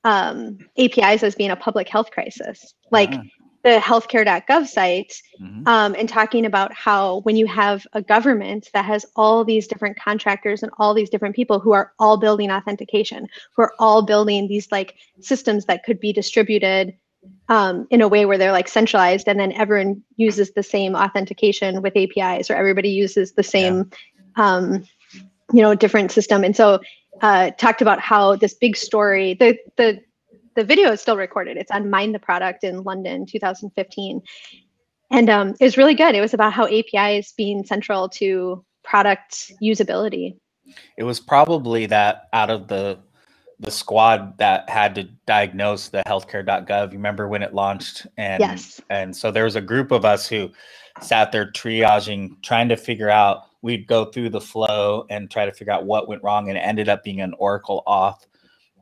[0.07, 3.23] um, APIs as being a public health crisis, like Ah.
[3.65, 5.67] the healthcare.gov site, mhm.
[5.67, 9.99] um, and talking about how when you have a government that has all these different
[9.99, 14.47] contractors and all these different people who are all building authentication, who are all building
[14.47, 16.95] these like systems that could be distributed
[17.49, 21.83] um, in a way where they're like centralized and then everyone uses the same authentication
[21.83, 23.91] with APIs or everybody uses the same,
[24.37, 24.85] um,
[25.53, 26.45] you know, different system.
[26.45, 26.79] And so
[27.23, 30.01] uh, talked about how this big story, the, the,
[30.55, 31.57] the video is still recorded.
[31.57, 34.23] It's on Mind the Product in London, 2015.
[35.11, 36.15] And um, it was really good.
[36.15, 40.37] It was about how APIs being central to product usability.
[40.97, 42.99] it was probably that out of the
[43.59, 46.93] the squad that had to diagnose the healthcare.gov.
[46.93, 48.07] You remember when it launched?
[48.19, 48.81] And Yes.
[48.91, 50.51] and so there was a group of us who
[51.01, 53.45] sat there triaging, trying to figure out.
[53.67, 56.61] We'd go through the flow and try to figure out what went wrong, and it
[56.61, 58.27] ended up being an Oracle auth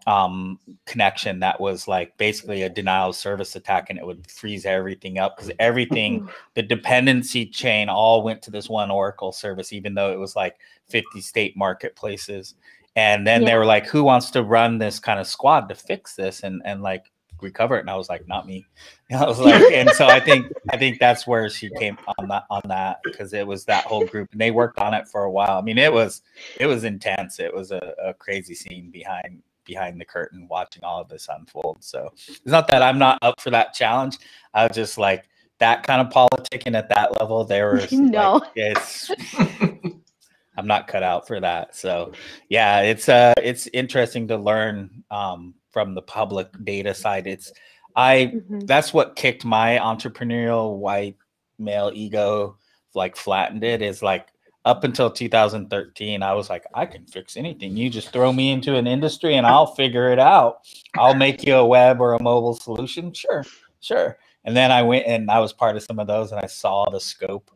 [0.06, 4.66] um, connection that was like basically a denial of service attack, and it would freeze
[4.66, 9.94] everything up because everything the dependency chain all went to this one Oracle service, even
[9.94, 10.56] though it was like
[10.90, 12.54] 50 state marketplaces.
[12.94, 16.14] And then they were like, who wants to run this kind of squad to fix
[16.14, 16.42] this?
[16.42, 17.10] And, and like
[17.44, 17.80] recover it?
[17.80, 18.66] And I was like, not me.
[19.10, 22.28] And I was like, and so I think, I think that's where she came on
[22.28, 25.24] that, on that, because it was that whole group and they worked on it for
[25.24, 25.58] a while.
[25.58, 26.22] I mean, it was,
[26.58, 27.38] it was intense.
[27.38, 31.78] It was a, a crazy scene behind, behind the curtain watching all of this unfold.
[31.80, 34.18] So it's not that I'm not up for that challenge.
[34.52, 35.28] I was just like,
[35.58, 38.34] that kind of politicking at that level, there was No.
[38.34, 39.10] like, it's
[40.56, 41.74] I'm not cut out for that.
[41.76, 42.12] So
[42.48, 47.26] yeah, it's uh it's interesting to learn um from the public data side.
[47.26, 47.52] It's
[47.96, 48.66] I Mhm.
[48.66, 51.16] that's what kicked my entrepreneurial white
[51.58, 52.56] male ego
[52.94, 54.28] like flattened it is like
[54.64, 58.74] up until 2013 i was like i can fix anything you just throw me into
[58.76, 60.58] an industry and i'll figure it out
[60.98, 63.44] i'll make you a web or a mobile solution sure
[63.80, 66.46] sure and then i went and i was part of some of those and i
[66.46, 67.50] saw the scope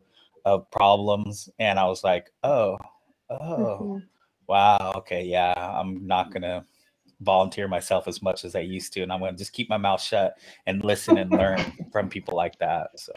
[0.45, 2.77] of problems and i was like oh
[3.29, 4.03] oh Mhm.
[4.47, 6.63] wow okay yeah i'm not gonna
[7.21, 10.01] volunteer myself as much as i used to and i'm gonna just keep my mouth
[10.01, 10.35] shut
[10.67, 11.59] and listen and learn
[11.91, 13.11] from people like that so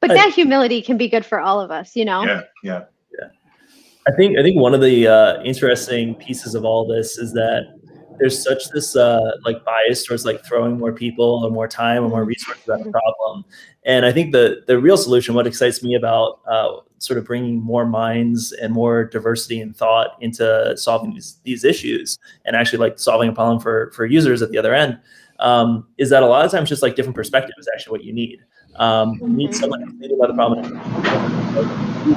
[0.00, 2.24] But I- that humility can be good for all of us, you know?
[2.24, 2.84] Yeah, yeah.
[4.06, 7.62] I think I think one of the uh, interesting pieces of all this is that
[8.18, 12.08] there's such this uh, like bias towards like throwing more people or more time or
[12.08, 13.44] more resources at a problem,
[13.84, 17.60] and I think the the real solution, what excites me about uh, sort of bringing
[17.60, 22.98] more minds and more diversity in thought into solving these, these issues and actually like
[22.98, 24.98] solving a problem for for users at the other end,
[25.40, 28.12] um, is that a lot of times just like different perspective is actually what you
[28.12, 28.44] need.
[28.76, 31.64] Um, you need someone who's thinking about the problem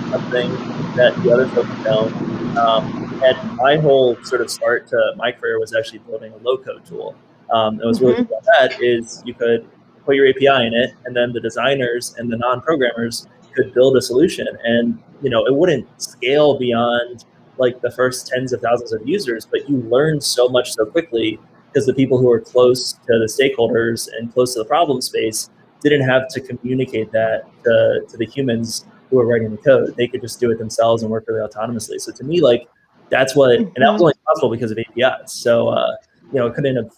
[0.10, 0.50] something
[0.96, 2.58] that the other folks don't.
[2.58, 6.58] Um, and my whole sort of start to my career was actually building a low
[6.58, 7.15] code tool.
[7.51, 9.67] Um, and what's really cool about that is you could
[10.06, 14.01] put your API in it, and then the designers and the non-programmers could build a
[14.01, 14.47] solution.
[14.63, 17.25] And you know, it wouldn't scale beyond
[17.58, 21.39] like the first tens of thousands of users, but you learn so much so quickly
[21.67, 25.49] because the people who are close to the stakeholders and close to the problem space
[25.82, 29.95] didn't have to communicate that to, to the humans who were writing the code.
[29.95, 31.99] They could just do it themselves and work really autonomously.
[31.99, 32.67] So to me, like
[33.10, 35.34] that's what, and that was only possible because of APIs.
[35.34, 35.96] So uh,
[36.32, 36.91] you know, it couldn't have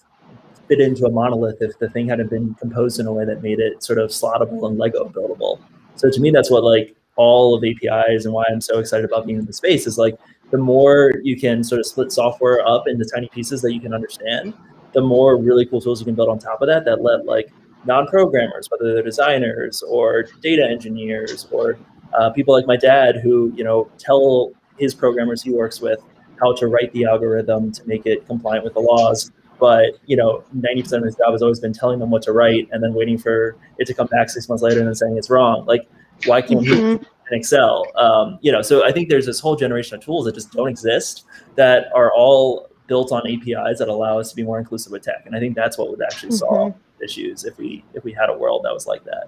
[0.68, 3.60] fit into a monolith if the thing hadn't been composed in a way that made
[3.60, 5.60] it sort of slottable and Lego buildable.
[5.96, 9.26] So to me, that's what like all of APIs and why I'm so excited about
[9.26, 10.18] being in the space is like
[10.52, 13.94] the more you can sort of split software up into tiny pieces that you can
[13.94, 14.54] understand,
[14.94, 17.52] the more really cool tools you can build on top of that that let like
[17.86, 21.78] non-programmers, whether they're designers or data engineers or
[22.14, 26.00] uh, people like my dad who you know tell his programmers he works with
[26.40, 29.32] how to write the algorithm to make it compliant with the laws.
[29.60, 32.70] But you know, 90% of his job has always been telling them what to write
[32.72, 35.30] and then waiting for it to come back six months later and then saying it's
[35.30, 35.66] wrong.
[35.66, 35.90] Like,
[36.26, 37.02] why can't he Mhm.
[37.32, 37.86] in Excel?
[37.96, 40.70] Um, you know, so I think there's this whole generation of tools that just don't
[40.70, 45.04] exist that are all built on APIs that allow us to be more inclusive with
[45.04, 45.24] tech.
[45.26, 48.38] And I think that's what would actually solve issues if we if we had a
[48.38, 49.28] world that was like that.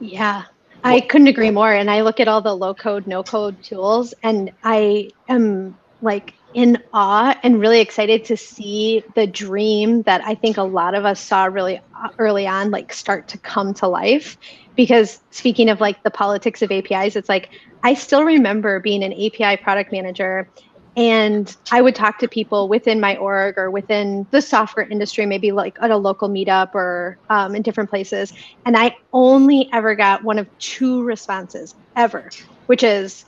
[0.00, 0.44] Yeah,
[0.86, 1.72] I couldn't agree more.
[1.72, 6.34] And I look at all the low code, no code tools, and I am like
[6.54, 11.04] in awe and really excited to see the dream that I think a lot of
[11.04, 14.38] us saw really uh, early on, like start to come to life.
[14.76, 17.50] Because speaking of like the politics of APIs, it's like
[17.82, 20.48] I still remember being an API product manager
[20.96, 25.52] and I would talk to people within my org or within the software industry, maybe
[25.52, 28.32] like at a local meetup or um, in different places.
[28.64, 32.30] And I only ever got one of two responses ever,
[32.64, 33.26] which is,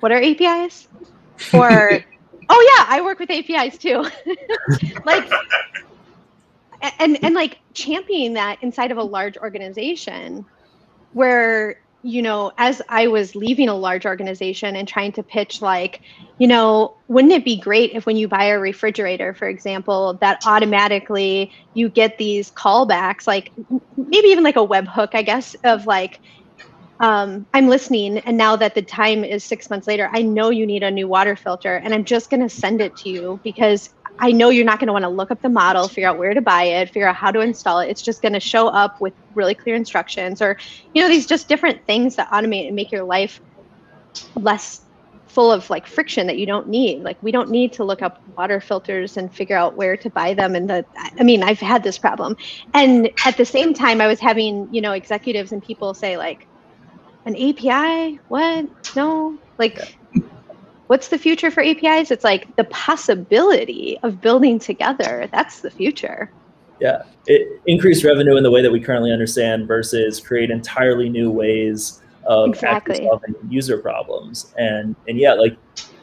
[0.00, 0.88] what are APIs?
[1.54, 2.04] Or,
[2.50, 4.06] oh yeah, I work with APIs too.
[5.06, 5.30] like,
[6.98, 10.44] and, and like championing that inside of a large organization
[11.14, 16.02] where you know, as I was leaving a large organization and trying to pitch, like,
[16.38, 20.38] you know, wouldn't it be great if when you buy a refrigerator, for example, that
[20.44, 23.52] automatically you get these callbacks, like
[23.96, 26.20] maybe even like a webhook, I guess, of like,
[27.00, 30.66] um, I'm listening, and now that the time is six months later, I know you
[30.66, 33.88] need a new water filter, and I'm just going to send it to you because
[34.18, 36.34] I know you're not going to want to look up the model, figure out where
[36.34, 37.88] to buy it, figure out how to install it.
[37.88, 40.56] It's just going to show up with really clear instructions or,
[40.94, 43.40] you know, these just different things that automate and make your life
[44.36, 44.82] less
[45.26, 47.02] full of like friction that you don't need.
[47.02, 50.32] Like we don't need to look up water filters and figure out where to buy
[50.32, 50.54] them.
[50.54, 50.84] And the,
[51.18, 52.36] I mean, I've had this problem.
[52.72, 56.46] And at the same time, I was having, you know, executives and people say like,
[57.26, 58.20] an API?
[58.28, 58.66] What?
[58.96, 59.38] No.
[59.58, 59.96] Like,
[60.88, 62.10] what's the future for APIs?
[62.10, 65.28] It's like the possibility of building together.
[65.32, 66.30] That's the future.
[66.80, 71.30] Yeah, it, increase revenue in the way that we currently understand versus create entirely new
[71.30, 72.96] ways of Exactly.
[72.96, 74.52] solving user problems.
[74.58, 75.56] And and yeah, like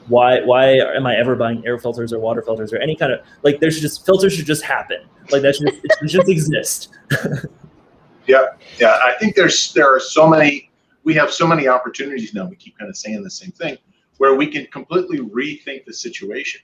[0.08, 3.22] why why am I ever buying air filters or water filters or any kind of
[3.44, 5.02] like there should just filters should just happen.
[5.32, 6.98] Like that should just, it should just exist.
[8.28, 8.46] Yeah,
[8.80, 10.70] yeah, I think there's there are so many.
[11.04, 12.46] We have so many opportunities now.
[12.46, 13.78] We keep kind of saying the same thing,
[14.22, 16.62] where we can completely rethink the situation.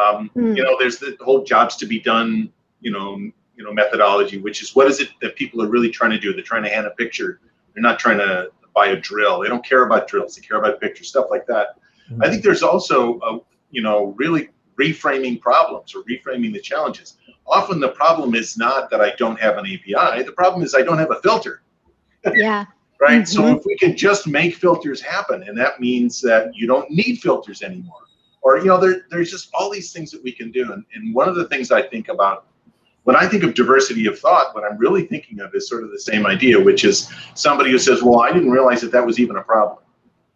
[0.00, 0.54] Um, Hmm.
[0.56, 2.52] You know, there's the whole jobs to be done.
[2.80, 3.08] You know,
[3.56, 6.32] you know methodology, which is what is it that people are really trying to do?
[6.32, 7.40] They're trying to hand a picture.
[7.72, 9.40] They're not trying to buy a drill.
[9.40, 10.36] They don't care about drills.
[10.36, 11.66] They care about pictures, stuff like that.
[12.20, 13.38] I think there's also, a,
[13.70, 17.16] you know, really reframing problems or reframing the challenges.
[17.46, 20.22] Often the problem is not that I don't have an API.
[20.22, 21.62] The problem is I don't have a filter
[22.34, 22.66] Yeah.
[23.02, 23.26] Right?
[23.26, 23.56] So Mhm.
[23.58, 27.60] if we can just make filters happen, and that means that you don't need filters
[27.62, 28.04] anymore,
[28.42, 30.72] or you know, there, there's just all these things that we can do.
[30.72, 32.46] And, and one of the things I think about
[33.04, 35.90] when I think of diversity of thought, what I'm really thinking of is sort of
[35.90, 39.18] the same idea, which is somebody who says, "Well, I didn't realize that that was
[39.18, 39.78] even a problem.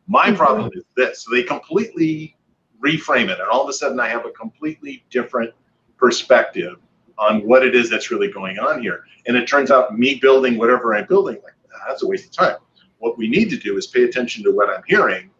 [0.09, 0.37] My Mhm.
[0.37, 2.37] problem is this." So they completely
[2.85, 5.53] reframe it, and all of a sudden, I have a completely different
[5.97, 6.77] perspective
[7.19, 9.05] on what it is that's really going on here.
[9.27, 11.56] And it turns out me building whatever I'm building, like "Ah,
[11.87, 12.57] that's a waste of time.
[12.99, 15.31] What we need to do is pay attention to what I'm hearing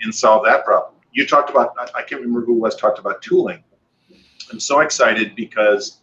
[0.00, 0.94] and solve that problem.
[1.12, 3.62] You talked about, I can't remember who was, talked about tooling.
[4.50, 6.00] I'm so excited because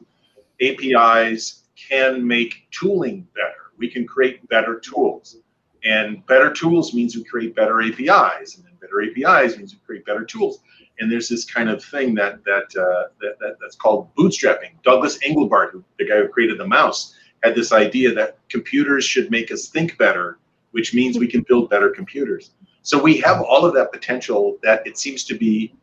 [0.62, 3.72] APIs can make tooling better.
[3.78, 5.38] We can create better tools.
[5.84, 10.06] And better tools means we create better APIs, and then better APIs means we create
[10.06, 10.60] better tools.
[11.00, 14.82] And there's this kind of thing that that, uh, that, that that's called bootstrapping.
[14.84, 19.52] Douglas Engelbart, the guy who created the mouse, had this idea that computers should make
[19.52, 20.40] us think better,
[20.72, 22.52] which means we can build better computers.
[22.82, 25.74] So we have all of that potential that it seems to be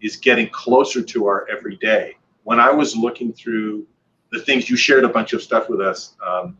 [0.00, 2.16] is getting closer to our everyday.
[2.44, 3.86] When I was looking through
[4.32, 6.58] the things you shared a bunch of stuff with us um,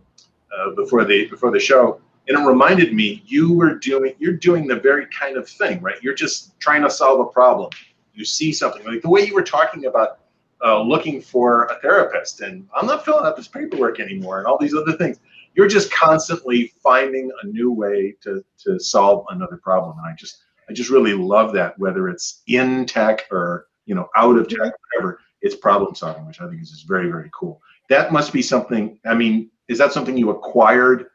[0.56, 4.66] uh, before the before the show, and it reminded me you were doing you're doing
[4.66, 6.00] the very kind of thing, right?
[6.02, 7.70] You're just trying to solve a problem.
[8.14, 10.20] You see something like the way you were talking about
[10.64, 14.59] uh, looking for a therapist, and I'm not filling out this paperwork anymore, and all
[14.59, 15.20] these other things.
[15.54, 20.44] You're just constantly finding a new way to to solve another problem, and I just
[20.68, 21.78] I just really love that.
[21.78, 26.40] Whether it's in tech or you know out of tech, whatever, it's problem solving, which
[26.40, 27.61] I think is just very very cool.
[27.88, 28.98] That must be something.
[29.04, 31.07] I mean, is that something you acquired?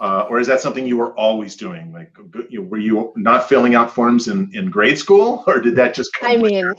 [0.00, 1.92] Uh, or is that something you were always doing?
[1.92, 2.16] Like,
[2.48, 5.92] you know, were you not filling out forms in, in grade school, or did that
[5.92, 6.30] just come?
[6.30, 6.72] I mean,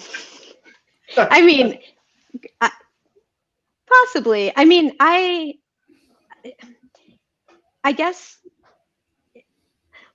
[1.17, 1.79] I mean,
[2.59, 2.71] I,
[3.91, 4.53] Possibly.
[4.55, 5.55] I mean, I
[7.83, 8.37] I guess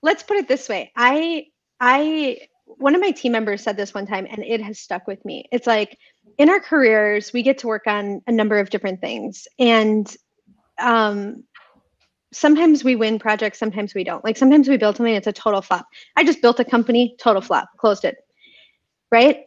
[0.02, 0.92] let's put it this way.
[0.96, 1.46] I
[1.78, 5.22] I one of my team members said this one time and it has stuck with
[5.24, 5.46] me.
[5.52, 5.98] It's like
[6.38, 9.46] in our careers, we get to work on a number of different things.
[9.58, 10.14] And
[10.78, 11.44] um
[12.32, 14.24] sometimes we win projects, sometimes we don't.
[14.24, 15.86] Like sometimes we build something, it's a total flop.
[16.16, 18.16] I just built a company, total flop, closed it.
[19.10, 19.44] Right?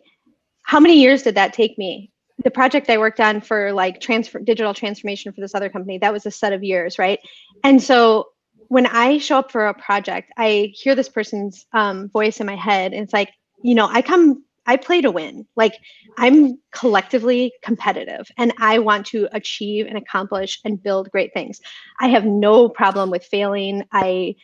[0.70, 2.12] How many years did that take me?
[2.44, 6.14] The project I worked on for like transfer digital transformation for this other company, that
[6.14, 7.20] was a set of years, right?
[7.64, 8.28] And so
[8.68, 12.56] when I show up for a project, I hear this person's um, voice in my
[12.56, 13.32] head, and it's like,
[13.64, 15.48] you know, I come, I play to win.
[15.56, 15.74] Like
[16.20, 21.62] I'm collectively competitive, and I want to achieve and accomplish and build great things.
[22.00, 23.86] I have no problem with failing.
[23.92, 24.36] I,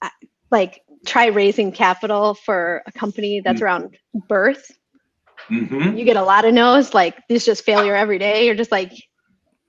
[0.00, 0.10] I
[0.52, 3.64] like try raising capital for a company that's mm-hmm.
[3.64, 3.96] around
[4.28, 4.70] birth.
[5.50, 5.96] Mm-hmm.
[5.96, 6.94] You get a lot of no's.
[6.94, 8.46] Like there's just failure every day.
[8.46, 8.92] You're just like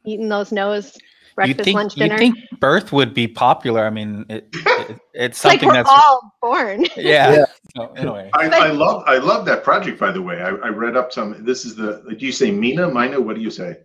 [0.06, 0.98] eating those no's
[1.36, 2.14] breakfast, think, lunch, dinner.
[2.14, 3.86] You think birth would be popular?
[3.86, 6.86] I mean, it, it, it's something like that's all born.
[6.96, 7.32] Yeah.
[7.32, 7.46] yeah.
[7.76, 10.00] So, anyway, I, I, love I love that project.
[10.00, 11.44] By the way, I, I read up some.
[11.46, 12.04] This is the.
[12.18, 12.90] Do you say Mina?
[12.90, 13.22] Mina?
[13.22, 13.78] What do you say?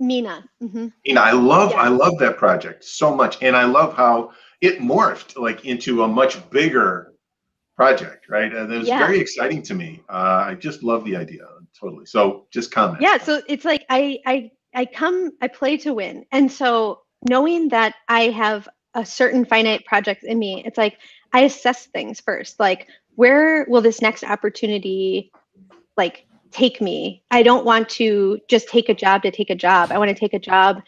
[0.00, 0.44] Mina.
[0.62, 0.88] Mm-hmm.
[1.06, 1.20] Mina.
[1.20, 1.82] I love yeah.
[1.82, 6.08] I love that project so much, and I love how it morphed like into a
[6.08, 7.11] much bigger
[7.76, 8.52] project, right?
[8.52, 8.98] And it was yeah.
[8.98, 10.02] very exciting to me.
[10.08, 11.46] Uh, I just love the idea
[11.78, 12.06] totally.
[12.06, 13.02] So just comment.
[13.02, 13.18] Yeah.
[13.18, 16.24] So it's like I I I come, I play to win.
[16.32, 20.98] And so knowing that I have a certain finite project in me, it's like
[21.32, 22.60] I assess things first.
[22.60, 25.30] Like, where will this next opportunity
[25.96, 27.22] like take me?
[27.30, 29.92] I don't want to just take a job to take a job.
[29.92, 30.82] I want to take a job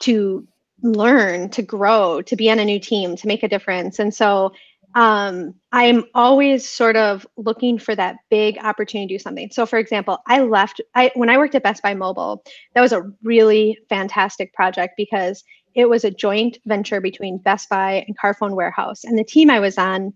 [0.00, 0.46] to
[0.82, 3.98] learn, to grow, to be on a new team, to make a difference.
[3.98, 4.52] And so
[4.94, 9.50] um, I'm always sort of looking for that big opportunity to do something.
[9.52, 12.42] So, for example, I left I when I worked at Best Buy Mobile.
[12.74, 18.04] That was a really fantastic project because it was a joint venture between Best Buy
[18.06, 20.14] and Carphone Warehouse, and the team I was on.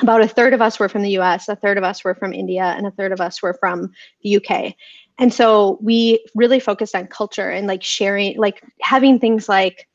[0.00, 2.32] About a third of us were from the US, a third of us were from
[2.32, 3.90] India, and a third of us were from
[4.22, 4.74] the UK.
[5.18, 9.86] And so we really focused on culture and like sharing, like having things like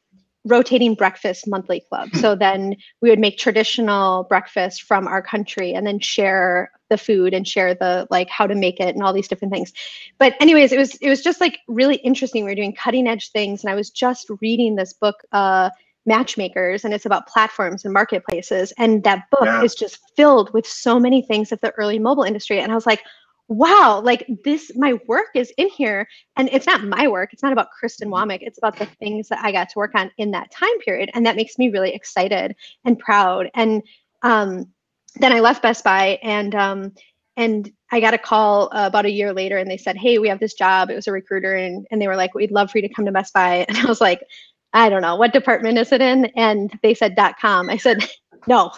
[0.48, 2.10] rotating breakfast monthly club.
[2.16, 7.34] So then we would make traditional breakfast from our country and then share the food
[7.34, 9.74] and share the like how to make it and all these different things.
[10.18, 12.44] But anyways, it was it was just like really interesting.
[12.44, 15.70] We were doing cutting edge things and I was just reading this book uh
[16.06, 19.62] matchmakers and it's about platforms and marketplaces and that book yeah.
[19.62, 22.86] is just filled with so many things of the early mobile industry and I was
[22.86, 23.04] like
[23.50, 26.08] wow, like this, my work is in here.
[26.36, 27.34] And it's not my work.
[27.34, 28.30] It's not about Kristen mm-hmm.
[28.30, 28.40] Womack.
[28.42, 31.10] It's about the things that I got to work on in that time period.
[31.14, 33.50] And that makes me really excited and proud.
[33.54, 33.84] And
[34.22, 34.68] um,
[35.16, 36.94] then I left Best Buy and um,
[37.36, 40.28] and I got a call uh, about a year later and they said, Hey, we
[40.28, 40.90] have this job.
[40.90, 43.06] It was a recruiter and, and they were like, We'd love for you to come
[43.06, 43.66] to Best Buy.
[43.70, 44.22] And I was like,
[44.74, 46.26] I don't know, what department is it in?
[46.36, 47.70] And they said dot com.
[47.70, 48.10] I said,
[48.48, 48.72] No,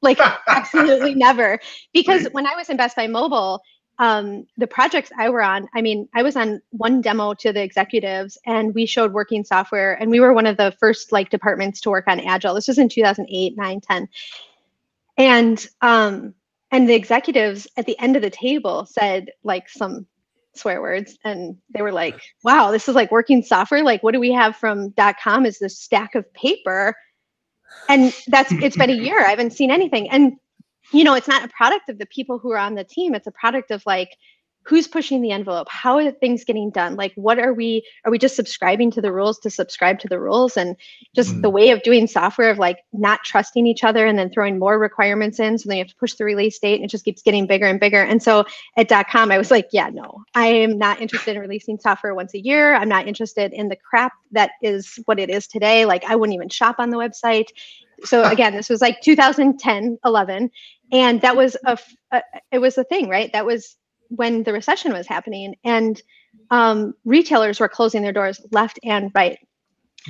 [0.00, 1.58] like absolutely never.
[1.92, 3.60] Because when I was in Best Buy Mobile,
[3.98, 7.62] um, the projects I were on, I mean, I was on one demo to the
[7.62, 11.80] executives and we showed working software and we were one of the first like departments
[11.82, 12.54] to work on Agile.
[12.54, 14.08] This was in 2008, 9, 10.
[15.16, 16.34] And um,
[16.72, 20.06] and the executives at the end of the table said like some
[20.54, 23.84] swear words and they were like, wow, this is like working software.
[23.84, 24.92] Like what do we have from
[25.22, 26.96] .com is this stack of paper.
[27.88, 29.20] And that's it's been a year.
[29.20, 30.10] I haven't seen anything.
[30.10, 30.36] And
[30.92, 33.14] you know, it's not a product of the people who are on the team.
[33.14, 34.16] It's a product of like
[34.64, 35.68] who's pushing the envelope?
[35.70, 36.96] How are things getting done?
[36.96, 40.18] Like what are we are we just subscribing to the rules to subscribe to the
[40.18, 40.56] rules?
[40.56, 40.76] And
[41.14, 41.42] just mm.
[41.42, 44.78] the way of doing software of like not trusting each other and then throwing more
[44.78, 47.22] requirements in so then you have to push the release date and it just keeps
[47.22, 48.02] getting bigger and bigger.
[48.02, 48.44] And so
[48.76, 48.88] at.
[49.08, 52.40] com i was like yeah no i am not interested in releasing software once a
[52.40, 52.74] year.
[52.74, 55.84] I'm not interested in the crap that is what it is today.
[55.84, 57.48] Like i wouldn't even shop on the website.
[58.04, 60.50] So again this was like 2010 11
[60.92, 61.78] and that was a,
[62.12, 63.30] a it was a thing right?
[63.34, 63.76] That was
[64.08, 66.00] when the recession was happening and
[66.50, 69.38] um, retailers were closing their doors left and right.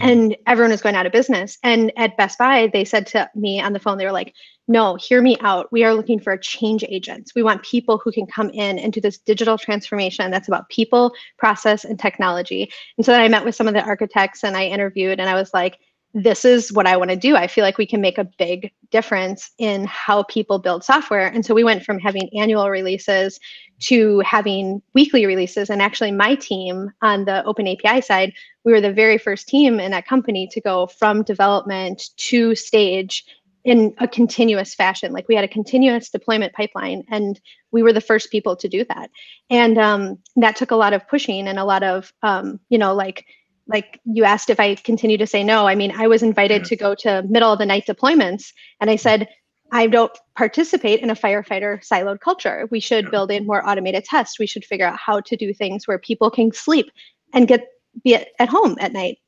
[0.01, 0.09] Hmm.
[0.09, 1.59] and everyone was going out of business.
[1.63, 4.35] And at best buy they said to me on the phone they were like
[4.67, 5.71] no hear me out.
[5.73, 9.01] We are looking for change agents we want people who can come in and do
[9.01, 12.71] this digital transformation that's about people process and technology.
[12.97, 15.35] And so then i met with some of the architects and i interviewed and i
[15.35, 15.79] was like
[16.15, 17.35] this is what I want to do.
[17.35, 21.27] I feel like we can make a big difference in how people build software.
[21.27, 23.41] And so we went from having annual releases
[23.81, 25.71] to having weekly releases.
[25.71, 28.33] And actually, my team on the Open API side,
[28.65, 33.25] we were the very first team in that company to go from development to stage
[33.65, 35.13] in a continuous fashion.
[35.13, 37.41] Like we had a continuous deployment pipeline, and
[37.73, 39.11] we were the first people to do that.
[39.51, 42.95] And um, that took a lot of pushing and a lot of, um, you know,
[42.95, 43.27] like
[43.67, 45.67] like you asked if I continue to say no.
[45.67, 46.69] I mean, I was invited yeah.
[46.69, 49.29] to go to middle of the night deployments, and I said,
[49.73, 52.69] I don't participate in a firefighter siloed culture.
[52.71, 54.39] We should build in more automated tests.
[54.39, 56.91] We should figure out how to do things where people can sleep
[57.33, 57.67] and get
[58.03, 59.19] be at, at home at night.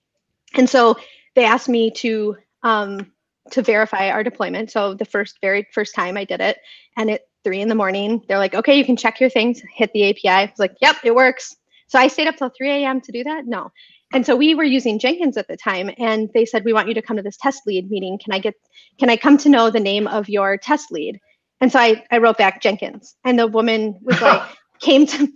[0.54, 0.96] And so
[1.34, 3.12] they asked me to um,
[3.50, 4.70] to verify our deployment.
[4.70, 6.58] So the first very first time I did it,
[6.96, 9.92] and at three in the morning, they're like, "Okay, you can check your things, hit
[9.92, 11.56] the API." I was like, "Yep, it works."
[11.88, 13.00] So I stayed up till 3 a.m.
[13.00, 13.46] to do that.
[13.46, 13.70] No,
[14.16, 16.94] and so we were using Jenkins at the time, and they said, "We want you
[16.94, 18.18] to come to this test lead meeting.
[18.18, 18.54] Can I get?
[18.98, 21.20] Can I come to know the name of your test lead?"
[21.60, 24.40] And so I I wrote back Jenkins, and the woman was like,
[24.80, 25.28] came to.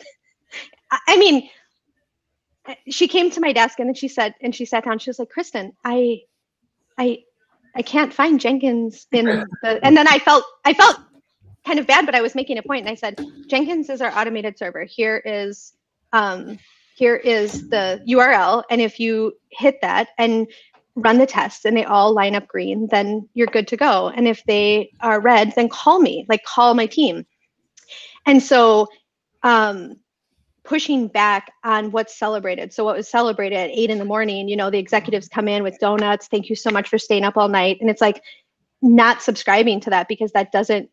[1.06, 1.50] I mean,
[2.88, 4.98] she came to my desk and then she said, and she sat down.
[4.98, 6.22] She was like, "Kristen, I,
[6.96, 7.18] I,
[7.76, 10.96] I can't find Jenkins in the." And then I felt I felt
[11.66, 14.10] kind of bad, but I was making a point, and I said, "Jenkins is our
[14.18, 14.84] automated server.
[14.84, 15.74] Here is."
[16.14, 16.58] Um,
[16.94, 18.64] here is the URL.
[18.70, 20.46] And if you hit that and
[20.96, 24.08] run the tests and they all line up green, then you're good to go.
[24.08, 27.26] And if they are red, then call me, like call my team.
[28.26, 28.88] And so
[29.42, 29.96] um,
[30.64, 32.72] pushing back on what's celebrated.
[32.72, 35.62] So what was celebrated at eight in the morning, you know, the executives come in
[35.62, 36.28] with donuts.
[36.28, 37.78] Thank you so much for staying up all night.
[37.80, 38.22] And it's like
[38.82, 40.90] not subscribing to that because that doesn't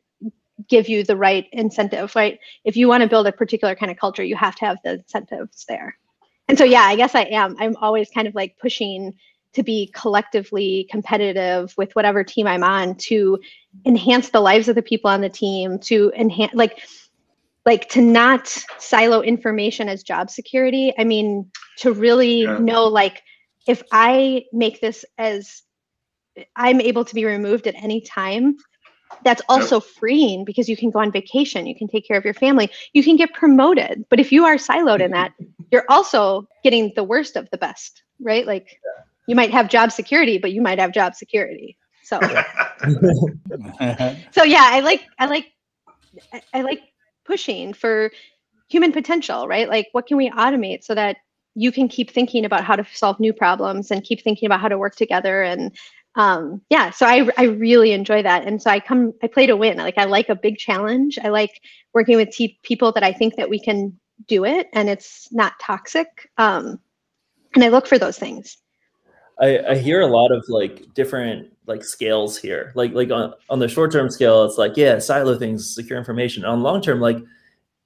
[0.67, 2.39] give you the right incentive, right?
[2.63, 4.93] If you want to build a particular kind of culture, you have to have the
[4.93, 5.97] incentives there.
[6.47, 7.55] And so, yeah, I guess I am.
[7.59, 9.13] I'm always kind of like pushing
[9.53, 13.39] to be collectively competitive with whatever team I'm on to
[13.85, 16.79] enhance the lives of the people on the team, to enhance, like,
[17.65, 18.47] like to not
[18.77, 20.93] silo information as job security.
[20.97, 22.57] I mean, to really yeah.
[22.57, 23.21] know, like,
[23.67, 25.63] if I make this as
[26.55, 28.57] I'm able to be removed at any time,
[29.23, 32.33] that's also freeing because you can go on vacation you can take care of your
[32.33, 34.05] family you can get promoted.
[34.09, 35.33] But if you are siloed in that
[35.71, 38.45] you're also getting the worst of the best right?
[38.45, 38.79] Like
[39.27, 41.77] you might have job security but you might have job security.
[42.03, 42.19] So.
[44.31, 45.51] So yeah i like i like
[46.53, 46.81] i like
[47.25, 48.11] pushing for
[48.69, 49.67] human potential right?
[49.69, 51.17] Like what can we automate so that
[51.55, 54.67] you can keep thinking about how to solve new problems and keep thinking about how
[54.67, 55.75] to work together and
[56.17, 58.45] um, yeah, so I, I really enjoy that.
[58.45, 59.77] And so I come, I play to win.
[59.77, 61.17] Like I like a big challenge.
[61.23, 61.61] I like
[61.93, 63.97] working with te- people that I think that we can
[64.27, 66.07] do it and it's not toxic.
[66.39, 66.79] Um,
[67.53, 68.57] and I look for those things.
[69.39, 72.71] I, I hear a lot of like different like scales here.
[72.73, 76.43] Like like on, on the short term scale, it's like, yeah, silo things, secure information.
[76.43, 77.17] On long term, like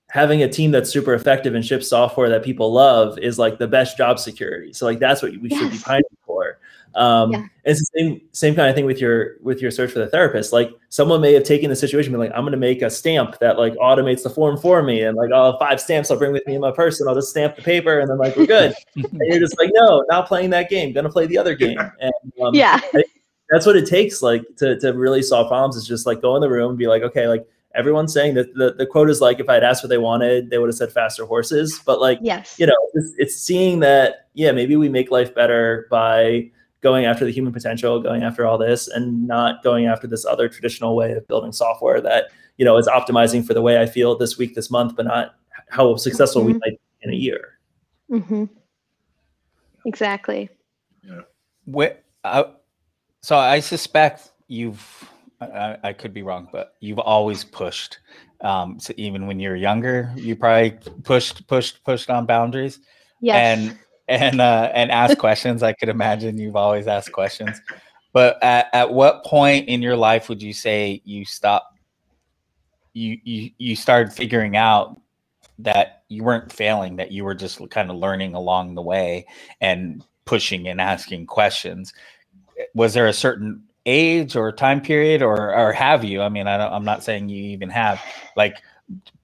[0.10, 3.68] having a team that's super effective and ships software that people love is like the
[3.68, 4.72] best job security.
[4.72, 5.60] So like that's what we yes.
[5.60, 6.51] should be pining for.
[6.96, 7.46] Um, yeah.
[7.64, 10.52] It's the same same kind of thing with your with your search for the therapist.
[10.52, 13.38] Like someone may have taken the situation, be like, I'm going to make a stamp
[13.40, 16.32] that like automates the form for me, and like I'll have five stamps I'll bring
[16.32, 18.48] with me in my purse, and I'll just stamp the paper, and then like we're
[18.48, 18.74] good.
[18.96, 20.92] and you're just like, no, not playing that game.
[20.92, 21.78] Going to play the other game.
[21.80, 22.14] And
[22.44, 22.80] um, yeah,
[23.50, 24.22] that's what it takes.
[24.22, 26.88] Like to to really solve problems is just like go in the room and be
[26.88, 29.90] like, okay, like everyone's saying that the, the quote is like if i'd asked what
[29.90, 33.36] they wanted they would have said faster horses but like yes you know it's, it's,
[33.36, 36.50] seeing that yeah maybe we make life better by
[36.82, 40.50] going after the human potential, going after all this, and not going after this other
[40.50, 42.26] traditional way of building software that
[42.58, 45.36] you know is optimizing for the way I feel this week, this month, but not
[45.70, 46.54] how successful mm-hmm.
[46.54, 47.60] we might be in a year.
[48.10, 48.46] Mm-hmm.
[49.86, 50.50] Exactly.
[51.04, 51.22] Yeah.
[51.66, 52.04] What?
[52.24, 52.44] Uh,
[53.22, 55.10] so I suspect you've.
[55.40, 57.98] I, I, could be wrong, but you've always pushed.
[58.42, 62.80] Um, so even when you're younger, you probably pushed, pushed, pushed on boundaries.
[63.22, 63.38] Yes.
[63.38, 63.80] And
[64.12, 65.64] and uh, and ask questions.
[65.64, 67.60] I could imagine you've always asked questions.
[68.14, 71.74] But at, at what point in your life would you say you stop?
[72.94, 75.00] You you you started figuring out
[75.60, 79.26] that you weren't failing, that you were just kind of learning along the way
[79.62, 81.94] and pushing and asking questions.
[82.76, 86.22] Was there a certain age or time period, or or have you?
[86.22, 88.02] I mean, I don't, I'm not saying you even have
[88.36, 88.58] like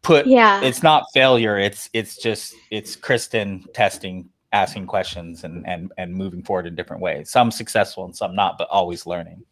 [0.01, 0.27] put.
[0.27, 1.57] Yeah, it's not failure.
[1.57, 7.01] It's it's just it's Kristen testing asking questions and and and moving forward in different
[7.01, 7.29] ways.
[7.29, 9.43] Some successful and some not, but always learning.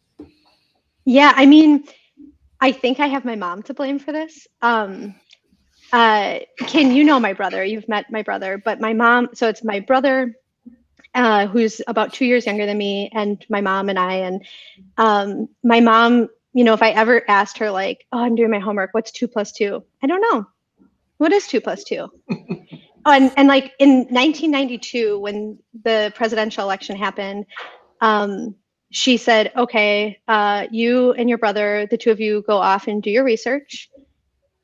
[1.04, 1.84] Yeah, I mean,
[2.60, 4.46] I think I have my mom to blame for this.
[4.62, 5.14] Um,
[5.92, 7.64] uh, Kin, you know my brother.
[7.64, 9.28] You've met my brother, but my mom.
[9.34, 10.34] So it's my brother,
[11.14, 14.14] uh, who's about two years younger than me, and my mom and I.
[14.14, 14.44] And
[14.96, 18.58] um, my mom, you know, if I ever asked her like, "Oh, I'm doing my
[18.58, 18.90] homework.
[18.92, 19.84] What's two plus two?
[20.02, 20.46] I don't know.
[21.18, 22.08] What is two plus two?
[23.06, 27.46] and, and like in 1992 when the presidential election happened
[28.00, 28.54] um,
[28.90, 33.02] she said, okay, uh, you and your brother, the two of you go off and
[33.02, 33.90] do your research.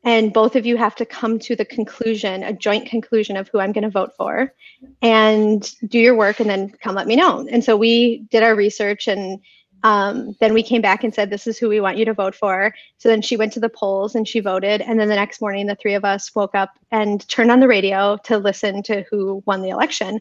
[0.05, 3.61] And both of you have to come to the conclusion, a joint conclusion of who
[3.61, 4.53] I'm going to vote for,
[5.01, 7.47] and do your work and then come let me know.
[7.49, 9.41] And so we did our research and
[9.83, 12.35] um, then we came back and said, This is who we want you to vote
[12.35, 12.75] for.
[12.99, 14.81] So then she went to the polls and she voted.
[14.81, 17.69] And then the next morning, the three of us woke up and turned on the
[17.69, 20.21] radio to listen to who won the election.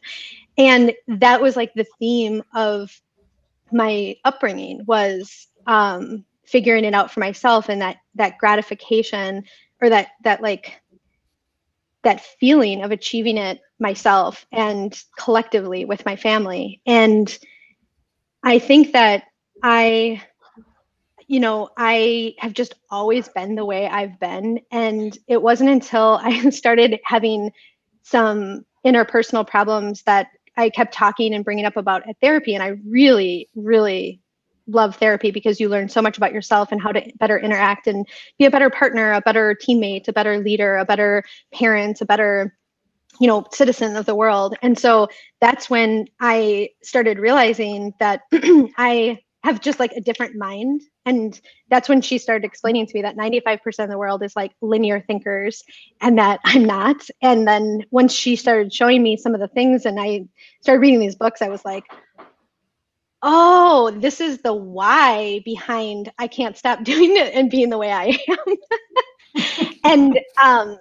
[0.58, 3.00] And that was like the theme of
[3.72, 9.44] my upbringing was um, figuring it out for myself and that that gratification
[9.82, 10.82] or that that like
[12.04, 17.40] that feeling of achieving it myself and collectively with my family and
[18.44, 19.24] i think that
[19.64, 20.22] I,
[21.28, 24.60] you know, I have just always been the way I've been.
[24.72, 27.52] And it wasn't until I started having
[28.04, 32.54] some interpersonal problems that I kept talking and bringing up about at therapy.
[32.54, 34.22] And I really, really
[34.68, 38.08] love therapy because you learn so much about yourself and how to better interact and
[38.38, 42.56] be a better partner, a better teammate, a better leader, a better parent, a better
[43.20, 45.08] you know citizen of the world and so
[45.42, 48.22] that's when i started realizing that
[48.78, 50.82] i have just like a different mind.
[51.06, 51.40] And
[51.70, 55.02] that's when she started explaining to me that 95% of the world is like linear
[55.02, 55.64] thinkers
[56.00, 57.08] and that i'm not.
[57.22, 60.26] And then once she started showing me some of the things and i
[60.62, 61.84] started reading these books i was like
[63.24, 67.92] oh this is the why behind i can't stop doing it and being the way
[67.92, 68.56] i am.
[69.84, 70.78] And um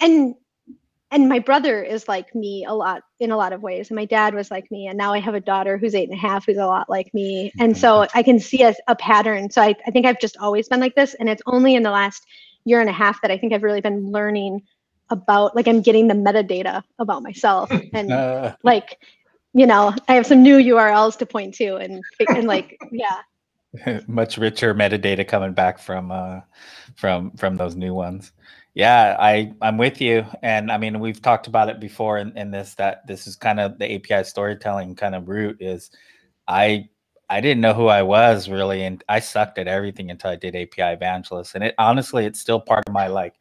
[0.00, 0.34] and
[1.10, 3.88] and my brother is like me a lot in a lot of ways.
[3.88, 6.18] And my dad was like me and now i have a daughter who's eight and
[6.18, 7.52] a half who's a lot like me.
[7.58, 9.50] And so i can see a, a pattern.
[9.50, 11.90] So I, I think i've just always been like this and it's only in the
[11.90, 12.26] last
[12.64, 14.62] year and a half that i think i've really been learning
[15.10, 17.70] about like i'm getting the metadata about myself.
[17.92, 18.56] And uh.
[18.62, 18.98] like
[19.54, 23.20] you know i have some new urls to point to and and like yeah.
[24.06, 26.40] Much richer metadata coming back from uh
[26.96, 28.32] from from those new ones
[28.78, 32.52] yeah, I I'm with you, and I mean we've talked about it before in, in
[32.52, 35.90] this that this is kind of the API storytelling kind of route is
[36.46, 36.88] I
[37.28, 40.54] I didn't know who I was really, and I sucked at everything until I did
[40.54, 43.34] API evangelist, and it honestly it's still part of my like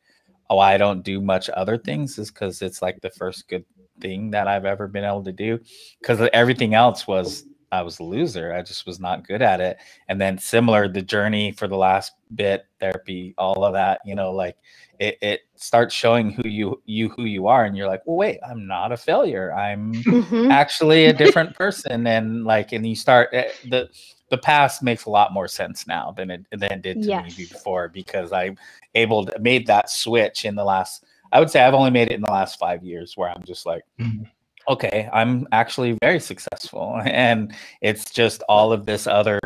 [0.49, 3.65] oh I don't do much other things is because it's like the first good
[4.01, 5.59] thing that I've ever been able to do
[6.01, 8.53] because everything else was I was a loser.
[8.53, 9.77] I just was not good at it.
[10.07, 14.31] And then similar, the journey for the last bit, therapy, all of that, you know,
[14.31, 14.57] like
[14.99, 18.39] it, it starts showing who you you who you are, and you're like, well, wait,
[18.47, 19.53] I'm not a failure.
[19.53, 20.49] I'm mm-hmm.
[20.51, 22.07] actually a different person.
[22.07, 23.89] And like, and you start eh, the
[24.29, 27.37] the past makes a lot more sense now than it than it did to yes.
[27.37, 28.57] me before because I'm
[28.95, 31.05] able to made that switch in the last.
[31.31, 33.65] I would say I've only made it in the last five years where I'm just
[33.65, 33.83] like.
[33.99, 34.23] Mm-hmm
[34.67, 37.01] okay, I'm actually very successful.
[37.05, 39.39] And it's just all of this other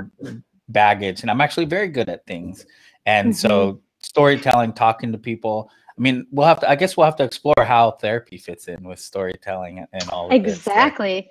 [0.70, 1.22] baggage.
[1.22, 2.66] And I'm actually very good at things.
[3.06, 3.48] And mm-hmm.
[3.48, 5.70] so storytelling, talking to people.
[5.98, 8.84] I mean, we'll have to, I guess we'll have to explore how therapy fits in
[8.84, 11.30] with storytelling and all Exactly.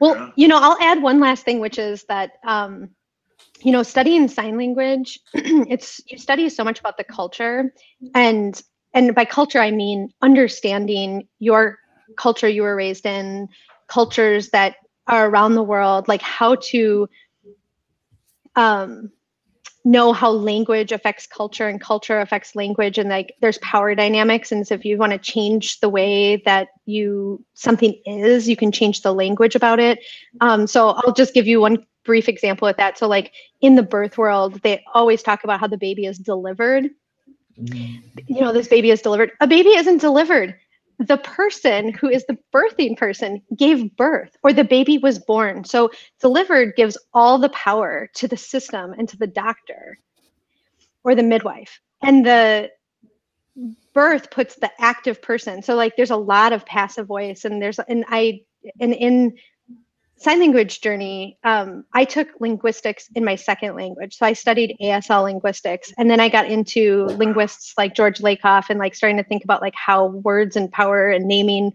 [0.00, 2.90] Well, you know, I'll add one last thing, which is that, um,
[3.60, 7.72] you know, studying sign language, it's you study so much about the culture
[8.14, 8.60] and
[8.94, 11.78] and by culture I mean understanding your
[12.16, 13.48] culture you were raised in,
[13.88, 17.08] cultures that are around the world, like how to
[18.56, 19.10] um,
[19.84, 24.52] know how language affects culture and culture affects language and like there's power dynamics.
[24.52, 28.70] And so if you want to change the way that you something is you can
[28.70, 29.98] change the language about it.
[30.40, 32.96] Um, so i'll just give you one brief example with that.
[32.96, 36.90] So like in the birth world they always talk about how the baby is delivered.
[37.60, 38.20] Mm-hmm.
[38.28, 39.32] you know this baby is delivered.
[39.40, 40.54] A baby isn't delivered
[41.02, 45.64] the person who is the birthing person gave birth or the baby was born.
[45.64, 45.90] So
[46.20, 49.98] delivered gives all the power to the system and to the doctor
[51.04, 51.80] or the midwife.
[52.02, 52.70] And the
[53.94, 55.62] birth puts the active person.
[55.62, 58.40] So like there's a lot of passive voice and there's and I
[58.80, 59.36] and in
[60.16, 64.16] sign language journey, um, I took linguistics in my second language.
[64.16, 68.78] So I studied ASL linguistics, and then I got into linguists like George Lakoff and
[68.78, 71.72] like starting to think about like how words and power and naming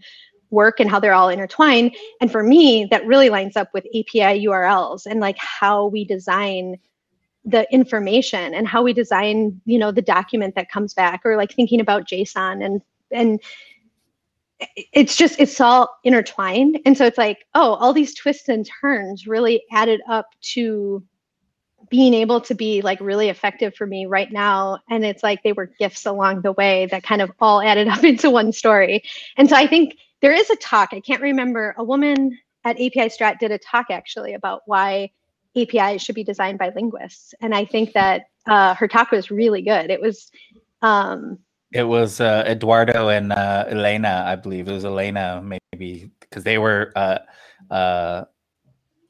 [0.49, 1.95] work and how they're all intertwined.
[2.21, 6.77] And for me, that really lines up with API URLs and like how we design
[7.43, 11.53] the information and how we design, you know, the document that comes back, or like
[11.53, 12.81] thinking about JSON and
[13.11, 13.39] and
[14.59, 19.27] it's just it's all intertwined and so it's like oh all these twists and turns
[19.27, 21.03] really added up to
[21.89, 25.53] being able to be like really effective for me right now and it's like they
[25.53, 29.03] were gifts along the way that kind of all added up into one story
[29.37, 33.09] and so i think there is a talk i can't remember a woman at api
[33.09, 35.09] strat did a talk actually about why
[35.55, 37.33] APIs should be designed by linguists.
[37.41, 39.89] And I think that uh, her talk was really good.
[39.89, 40.29] It was.
[40.83, 41.39] Um,
[41.71, 44.67] it was uh, Eduardo and uh, Elena, I believe.
[44.67, 47.19] It was Elena, maybe, because they were uh,
[47.69, 48.25] uh,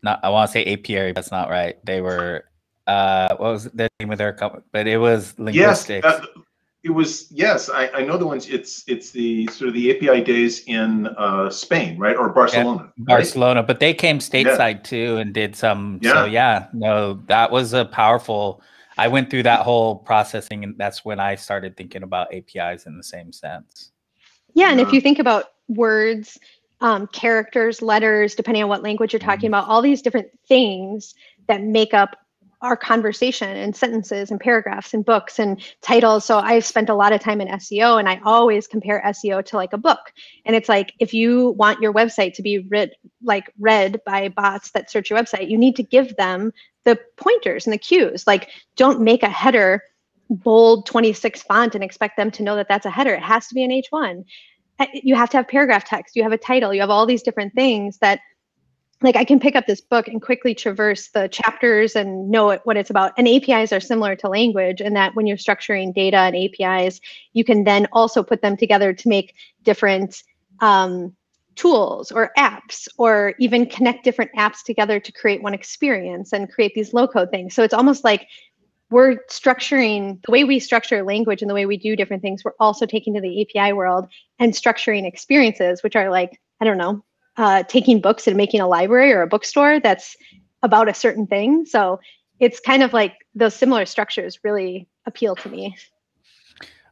[0.04, 0.20] not.
[0.24, 1.14] I want to say apiary.
[1.14, 1.84] That's not right.
[1.86, 2.46] They were.
[2.88, 4.64] Uh, what was the name of their company?
[4.72, 6.06] But it was linguistics.
[6.06, 6.42] Yes, uh,
[6.84, 7.32] it was.
[7.32, 8.50] Yes, I, I know the ones.
[8.50, 12.92] It's it's the sort of the API days in uh, Spain, right, or Barcelona.
[12.98, 13.68] Yeah, Barcelona, right?
[13.68, 14.82] but they came stateside yeah.
[14.84, 16.00] too and did some.
[16.02, 16.14] Yeah.
[16.14, 18.62] So yeah, no, that was a powerful.
[18.98, 22.98] I went through that whole processing, and that's when I started thinking about APIs in
[22.98, 23.92] the same sense.
[24.54, 26.38] Yeah, and if you think about words,
[26.82, 29.56] um, characters, letters, depending on what language you're talking mm-hmm.
[29.56, 31.14] about, all these different things
[31.48, 32.18] that make up
[32.62, 36.26] our conversation and sentences and paragraphs and books and titles.
[36.26, 39.56] So I've spent a lot of time in SEO and I always compare SEO to
[39.58, 40.00] like a book.
[40.46, 42.92] And it's like if you want your website to be read
[43.22, 46.52] like read by bots that search your website, you need to give them
[46.84, 48.26] the pointers and the cues.
[48.26, 49.84] Like don't make a header
[50.30, 53.14] bold 26 font and expect them to know that that's a header.
[53.14, 54.24] It has to be an H1.
[54.80, 57.24] Eh, you have to have paragraph text, you have a title, you have all these
[57.24, 58.20] different things that
[59.02, 62.62] like I can pick up this book and quickly traverse the chapters and know it,
[62.64, 63.14] what it's about.
[63.18, 67.00] And APIs are similar to language in that when you're structuring data and APIs,
[67.34, 70.24] you can then also put them together to make different
[70.62, 71.16] um,
[71.56, 76.74] tools or apps, or even connect different apps together to create one experience and create
[76.74, 77.54] these low code things.
[77.54, 78.28] So it's almost like
[78.90, 82.44] we're structuring the way we structure language and the way we do different things.
[82.44, 84.08] We're also taking to the API world
[84.40, 87.04] and structuring experiences, which are like, I don't know,
[87.38, 90.16] uh, taking books and making a library or a bookstore that's
[90.64, 91.66] about a certain thing.
[91.66, 92.00] So
[92.40, 95.76] it's kind of like those similar structures really appeal to me.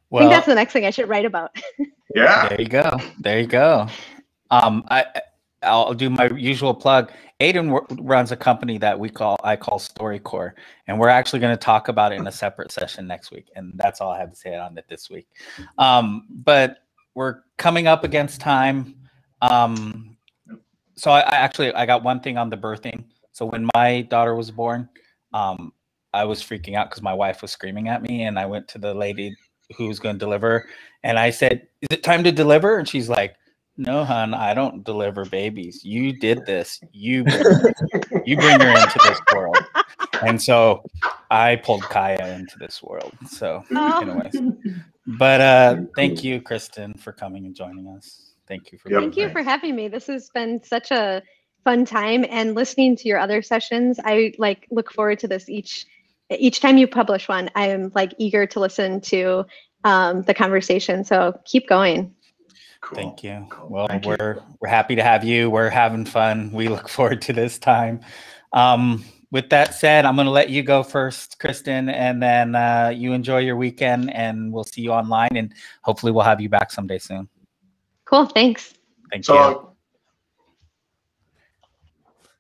[0.10, 1.56] Well, I think that's the next thing I should write about.
[2.16, 2.50] yeah.
[2.50, 2.98] There you go.
[3.20, 3.88] There you go.
[4.52, 5.06] Um, I
[5.64, 7.12] I'll do my usual plug.
[7.42, 10.54] Aiden w- runs a company that we call I call StoryCorps,
[10.88, 13.50] and we're actually going to talk about it in a separate session next week.
[13.56, 15.28] And that's all I have to say on it this week.
[15.78, 16.78] Um, but
[17.16, 18.96] we're coming up against time.
[19.42, 20.05] Um,
[20.96, 23.04] so I, I, actually I got one thing on the birthing.
[23.32, 24.90] So when my daughter was born,
[25.34, 25.74] um,
[26.14, 28.78] I was freaking out because my wife was screaming at me, and I went to
[28.78, 29.36] the lady
[29.78, 30.68] who was going to deliver,
[31.04, 33.36] and I said, "Is it time to deliver?" And she's like,
[33.76, 35.84] "No, hon, I don't deliver babies.
[35.84, 36.80] You did this.
[36.94, 37.44] You bring,
[38.26, 39.58] you bring her into this world."
[40.22, 40.84] And so
[41.30, 43.14] I pulled Kaya into this world.
[43.28, 44.38] So, anyways,
[45.06, 48.25] but uh, thank you, Kristen, for coming and joining us.
[48.48, 49.02] Thank you for yep.
[49.02, 49.88] Thank you for having me.
[49.88, 51.22] This has been such a
[51.64, 54.00] fun time and listening to your other sessions.
[54.04, 55.86] I like look forward to this each
[56.30, 57.50] each time you publish one.
[57.56, 59.46] I am like eager to listen to
[59.84, 61.04] um, the conversation.
[61.04, 62.14] So keep going.
[62.82, 62.96] Cool.
[62.98, 63.48] Thank you.
[63.50, 63.70] Cool.
[63.70, 64.42] Well, Thank we're you.
[64.62, 65.50] we're happy to have you.
[65.50, 66.52] We're having fun.
[66.52, 68.02] We look forward to this time.
[68.54, 72.94] Um, with that said, I'm going to let you go first, Kristen, and then uh,
[72.96, 76.72] you enjoy your weekend, and we'll see you online, and hopefully we'll have you back
[76.72, 77.28] someday soon.
[78.06, 78.28] Cool.
[78.28, 78.74] Thanks.
[79.12, 79.70] Thank so, you.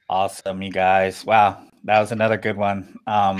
[0.09, 1.25] Awesome, you guys.
[1.25, 2.97] Wow, that was another good one.
[3.07, 3.37] Um,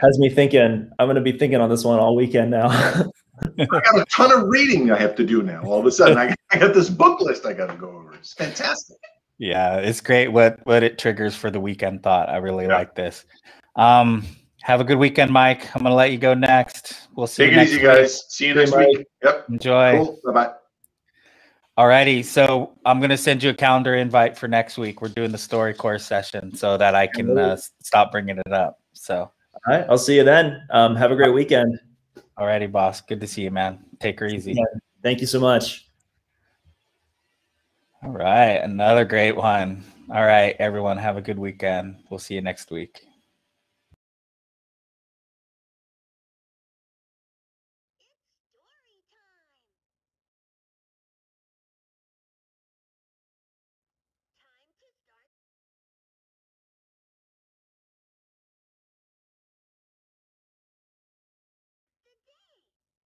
[0.00, 0.90] Has me thinking.
[0.98, 2.68] I'm going to be thinking on this one all weekend now.
[3.58, 5.62] I got a ton of reading I have to do now.
[5.62, 8.14] All of a sudden, I, I got this book list I got to go over.
[8.14, 8.96] It's fantastic.
[9.38, 12.28] Yeah, it's great what what it triggers for the weekend thought.
[12.28, 12.76] I really yeah.
[12.76, 13.24] like this.
[13.76, 14.24] Um,
[14.62, 15.74] have a good weekend, Mike.
[15.74, 17.08] I'm gonna let you go next.
[17.16, 17.46] We'll see.
[17.46, 17.84] Take you it easy, week.
[17.84, 18.24] guys.
[18.28, 19.06] See you next week.
[19.24, 19.46] Yep.
[19.50, 19.96] Enjoy.
[19.96, 20.20] Cool.
[20.24, 20.52] Bye bye.
[21.76, 25.02] Alrighty, so I'm gonna send you a calendar invite for next week.
[25.02, 28.78] We're doing the story course session so that I can uh, stop bringing it up.
[28.92, 30.62] So, all right, I'll see you then.
[30.70, 31.80] Um, have a great weekend.
[32.38, 33.00] Alrighty, boss.
[33.00, 33.80] Good to see you, man.
[33.98, 34.56] Take her easy.
[35.02, 35.88] Thank you so much.
[38.04, 39.82] All right, another great one.
[40.10, 41.96] All right, everyone, have a good weekend.
[42.08, 43.03] We'll see you next week.